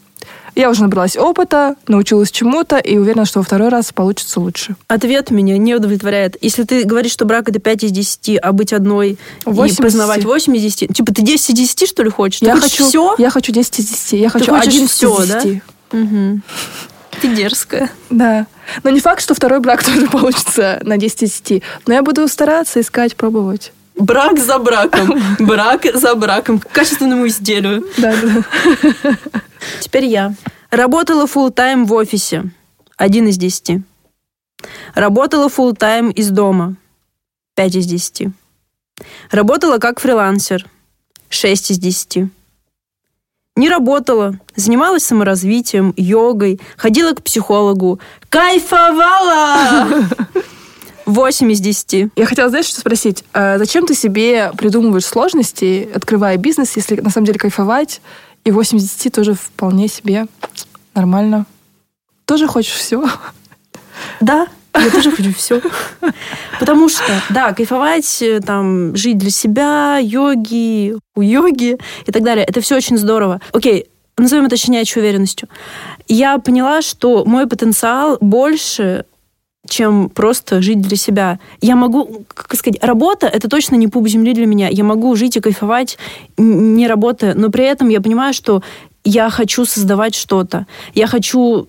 я 0.55 0.71
уже 0.71 0.83
набралась 0.83 1.17
опыта, 1.17 1.77
научилась 1.87 2.31
чему-то 2.31 2.77
и 2.77 2.97
уверена, 2.97 3.25
что 3.25 3.41
во 3.41 3.45
второй 3.45 3.69
раз 3.69 3.93
получится 3.93 4.41
лучше. 4.41 4.77
Ответ 4.89 5.31
меня 5.31 5.59
не 5.59 5.75
удовлетворяет. 5.75 6.37
Если 6.41 6.65
ты 6.65 6.85
говоришь, 6.85 7.13
что 7.13 7.25
брак 7.25 7.49
это 7.49 7.59
5 7.59 7.85
из 7.85 7.93
10, 7.93 8.39
а 8.43 8.53
быть 8.53 8.73
одной 8.73 9.19
8 9.45 9.75
и 9.75 9.83
познавать 9.83 10.25
8 10.25 10.57
из 10.57 10.63
10, 10.63 10.97
типа 10.97 11.15
ты 11.15 11.23
10 11.23 11.51
из 11.51 11.55
10 11.55 11.89
что 11.89 12.03
ли 12.03 12.11
хочешь? 12.11 12.43
Я 12.43 12.55
ты 12.55 12.63
хочу 12.63 12.89
все? 12.89 13.15
Я 13.19 13.31
хочу 13.31 13.53
10 13.53 13.79
из 13.79 13.87
10. 13.87 14.13
Я 14.13 14.29
хочу 14.31 14.47
ты 14.47 14.53
11 14.53 14.91
все, 14.91 15.23
из 15.23 15.29
10. 15.29 15.63
Да? 15.91 15.99
Угу. 15.99 16.41
Ты 17.21 17.35
дерзкая. 17.35 17.91
Да. 18.11 18.47
Но 18.83 18.91
не 18.91 19.01
факт, 19.01 19.23
что 19.23 19.35
второй 19.35 19.61
брак 19.61 19.85
тоже 19.85 20.07
получится 20.07 20.81
на 20.83 20.97
10 20.97 21.23
из 21.23 21.41
10. 21.41 21.63
Но 21.87 21.95
я 21.95 22.03
буду 22.03 22.27
стараться, 22.29 22.81
искать, 22.81 23.17
пробовать. 23.17 23.73
Брак 23.99 24.39
за 24.39 24.59
браком. 24.59 25.21
Брак 25.41 25.87
за 25.93 26.15
браком. 26.15 26.61
К 26.61 26.69
качественному 26.69 27.27
изделию. 27.27 27.85
Да, 27.97 28.15
да. 28.23 29.19
Теперь 29.81 30.07
я. 30.07 30.35
Работала 30.71 31.27
full 31.27 31.51
тайм 31.51 31.87
в 31.87 31.93
офисе. 31.95 32.45
Один 32.97 33.29
из 33.29 33.37
десяти. 33.37 33.83
Работала 34.95 35.49
full 35.49 35.75
тайм 35.77 36.11
из 36.11 36.31
дома. 36.31 36.77
Пять 37.55 37.77
из 37.77 37.87
десяти. 37.87 38.31
Работала 39.31 39.79
как 39.79 40.01
фрилансер. 40.01 40.67
Шесть 41.29 41.71
из 41.71 41.79
десяти. 41.79 42.29
не 43.57 43.69
работала, 43.69 44.39
занималась 44.55 45.05
саморазвитием, 45.05 45.93
йогой, 45.97 46.61
ходила 46.77 47.13
к 47.13 47.23
психологу, 47.25 47.99
кайфовала! 48.29 49.89
8 51.07 51.51
из 51.53 51.61
10. 51.61 52.13
Я 52.17 52.27
хотела, 52.27 52.51
знаешь, 52.51 52.67
что 52.67 52.81
спросить? 52.81 53.25
А 53.33 53.59
зачем 53.59 53.87
ты 53.87 53.95
себе 53.95 54.53
придумываешь 54.57 55.07
сложности, 55.07 55.89
открывая 55.93 56.37
бизнес, 56.37 56.77
если 56.77 57.01
на 57.01 57.09
самом 57.11 57.27
деле 57.27 57.39
кайфовать, 57.39 58.03
и 58.45 58.51
8 58.51 58.79
из 58.79 58.91
10 58.91 59.13
тоже 59.13 59.35
вполне 59.35 59.89
себе 59.89 60.27
нормально? 60.95 61.47
Тоже 62.25 62.47
хочешь 62.47 62.75
все? 62.75 63.09
Да, 64.21 64.49
я 64.75 64.91
тоже 64.93 65.11
хочу 65.11 65.33
все. 65.33 65.61
Потому 66.61 66.89
что, 66.89 67.05
да, 67.31 67.53
кайфовать, 67.53 68.23
э, 68.23 68.41
там, 68.41 68.97
жить 68.97 69.19
для 69.19 69.31
себя, 69.31 69.99
йоги, 69.99 70.95
у 71.15 71.23
йоги 71.23 71.79
и 72.07 72.13
так 72.13 72.23
далее, 72.23 72.45
это 72.45 72.61
все 72.61 72.77
очень 72.77 72.99
здорово. 72.99 73.41
Окей, 73.53 73.87
назовем 74.17 74.47
это 74.47 74.57
щенячьей 74.57 75.03
уверенностью. 75.03 75.49
Я 76.07 76.39
поняла, 76.39 76.83
что 76.83 77.25
мой 77.25 77.47
потенциал 77.47 78.19
больше 78.21 79.05
чем 79.69 80.09
просто 80.09 80.63
жить 80.63 80.81
для 80.81 80.97
себя. 80.97 81.39
Я 81.61 81.77
могу, 81.77 82.25
как 82.29 82.55
сказать, 82.55 82.83
работа— 82.83 83.27
это 83.33 83.49
точно 83.49 83.77
не 83.77 83.89
пуп 83.89 84.09
земли 84.09 84.33
для 84.33 84.47
меня. 84.47 84.69
Я 84.69 84.85
могу 84.85 85.15
жить 85.17 85.37
и 85.37 85.41
кайфовать, 85.41 85.99
не 86.37 86.87
работая, 86.87 87.35
но 87.35 87.51
при 87.51 87.65
этом 87.65 87.89
я 87.89 88.01
понимаю, 88.01 88.35
что 88.35 88.63
я 89.05 89.31
хочу 89.31 89.65
создавать 89.65 90.15
что-то. 90.15 90.67
Я 90.95 91.07
хочу 91.07 91.69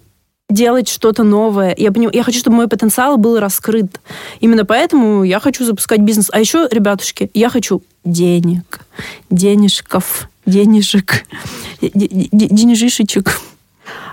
делать 0.49 0.89
что-то 0.89 1.23
новое. 1.23 1.75
Я, 1.77 1.91
поним... 1.91 2.09
я 2.11 2.23
хочу, 2.23 2.39
чтобы 2.39 2.57
мой 2.57 2.67
потенциал 2.67 3.17
был 3.17 3.39
раскрыт. 3.39 3.99
Именно 4.39 4.65
поэтому 4.65 5.23
я 5.23 5.39
хочу 5.39 5.63
запускать 5.63 5.99
бизнес. 5.99 6.29
А 6.31 6.39
еще, 6.39 6.67
ребятушки, 6.71 7.29
я 7.33 7.49
хочу 7.49 7.83
денег, 8.03 8.85
денежков, 9.29 10.29
денежек, 10.45 11.25
денежишечек. 11.81 13.39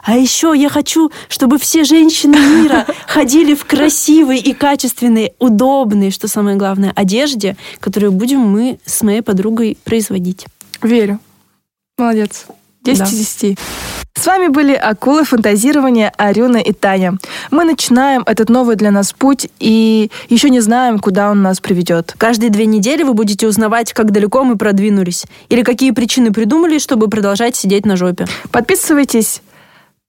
А 0.04 0.16
еще 0.16 0.52
я 0.56 0.68
хочу, 0.68 1.10
чтобы 1.28 1.58
все 1.58 1.84
женщины 1.84 2.36
мира 2.38 2.86
ходили 3.06 3.54
в 3.54 3.64
красивой 3.64 4.38
и 4.38 4.52
качественной, 4.52 5.32
удобной, 5.38 6.10
что 6.10 6.28
самое 6.28 6.56
главное, 6.56 6.92
одежде, 6.94 7.56
которую 7.80 8.12
будем 8.12 8.40
мы 8.40 8.78
с 8.84 9.02
моей 9.02 9.22
подругой 9.22 9.76
производить. 9.84 10.46
Верю. 10.82 11.18
Молодец. 11.98 12.46
10 12.84 12.98
Да. 12.98 13.04
из 13.06 13.10
10. 13.12 13.58
С 14.14 14.24
вами 14.26 14.48
были 14.48 14.72
акулы 14.72 15.24
фантазирования 15.24 16.10
Арюна 16.16 16.56
и 16.56 16.72
Таня. 16.72 17.18
Мы 17.50 17.64
начинаем 17.64 18.22
этот 18.24 18.48
новый 18.48 18.76
для 18.76 18.90
нас 18.90 19.12
путь 19.12 19.48
и 19.60 20.10
еще 20.30 20.48
не 20.48 20.60
знаем, 20.60 20.98
куда 20.98 21.30
он 21.30 21.42
нас 21.42 21.60
приведет. 21.60 22.14
Каждые 22.16 22.48
две 22.50 22.64
недели 22.64 23.02
вы 23.02 23.12
будете 23.12 23.46
узнавать, 23.46 23.92
как 23.92 24.12
далеко 24.12 24.42
мы 24.42 24.56
продвинулись, 24.56 25.26
или 25.50 25.62
какие 25.62 25.90
причины 25.90 26.32
придумали, 26.32 26.78
чтобы 26.78 27.08
продолжать 27.08 27.56
сидеть 27.56 27.84
на 27.84 27.96
жопе. 27.96 28.26
Подписывайтесь. 28.50 29.42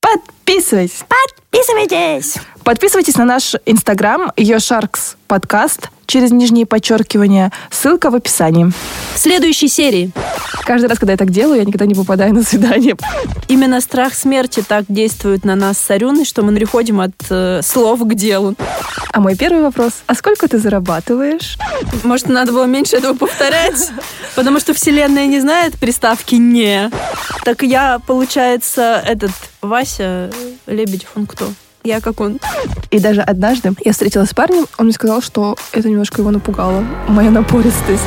Подписывайтесь. 0.01 1.03
Подписывайтесь! 1.07 2.36
Подписывайтесь 2.63 3.15
на 3.15 3.25
наш 3.25 3.55
инстаграм 3.65 4.31
Yosharks 4.38 5.15
подкаст 5.27 5.89
через 6.05 6.31
нижние 6.31 6.65
подчеркивания. 6.65 7.51
Ссылка 7.71 8.10
в 8.10 8.15
описании. 8.15 8.71
В 9.13 9.17
следующей 9.17 9.67
серии 9.67 10.12
Каждый 10.63 10.88
раз, 10.88 10.99
когда 10.99 11.13
я 11.13 11.17
так 11.17 11.29
делаю, 11.29 11.60
я 11.60 11.65
никогда 11.65 11.86
не 11.86 11.95
попадаю 11.95 12.33
на 12.33 12.43
свидание. 12.43 12.95
именно 13.47 13.79
страх 13.79 14.13
смерти 14.13 14.62
так 14.67 14.83
действует 14.89 15.45
на 15.45 15.55
нас 15.55 15.77
с 15.77 15.89
Арюной, 15.89 16.25
что 16.25 16.43
мы 16.43 16.53
переходим 16.53 16.99
от 16.99 17.13
э, 17.29 17.62
слов 17.63 18.01
к 18.01 18.13
делу. 18.13 18.55
А 19.13 19.21
мой 19.21 19.36
первый 19.38 19.62
вопрос. 19.62 19.93
А 20.07 20.13
сколько 20.13 20.49
ты 20.49 20.57
зарабатываешь? 20.57 21.57
Может, 22.03 22.29
надо 22.29 22.51
было 22.51 22.65
меньше 22.65 22.97
этого 22.97 23.13
повторять? 23.13 23.91
Потому 24.36 24.60
что 24.60 24.73
Вселенная 24.73 25.27
не 25.27 25.39
знает 25.39 25.77
приставки 25.77 26.36
«не». 26.36 26.91
Так 27.43 27.63
я, 27.63 27.99
получается, 28.05 29.01
этот 29.05 29.31
Вася 29.62 30.29
Лебедев, 30.65 31.10
он 31.15 31.27
кто? 31.27 31.49
Я 31.83 32.01
как 32.01 32.19
он. 32.19 32.39
И 32.91 32.99
даже 32.99 33.21
однажды 33.21 33.73
я 33.86 33.93
встретилась 33.93 34.29
с 34.29 34.33
парнем, 34.33 34.67
он 34.77 34.86
мне 34.86 34.93
сказал, 34.93 35.21
что 35.21 35.55
это 35.71 35.89
немножко 35.89 36.21
его 36.21 36.31
напугало. 36.31 36.83
Моя 37.07 37.31
напористость. 37.31 38.03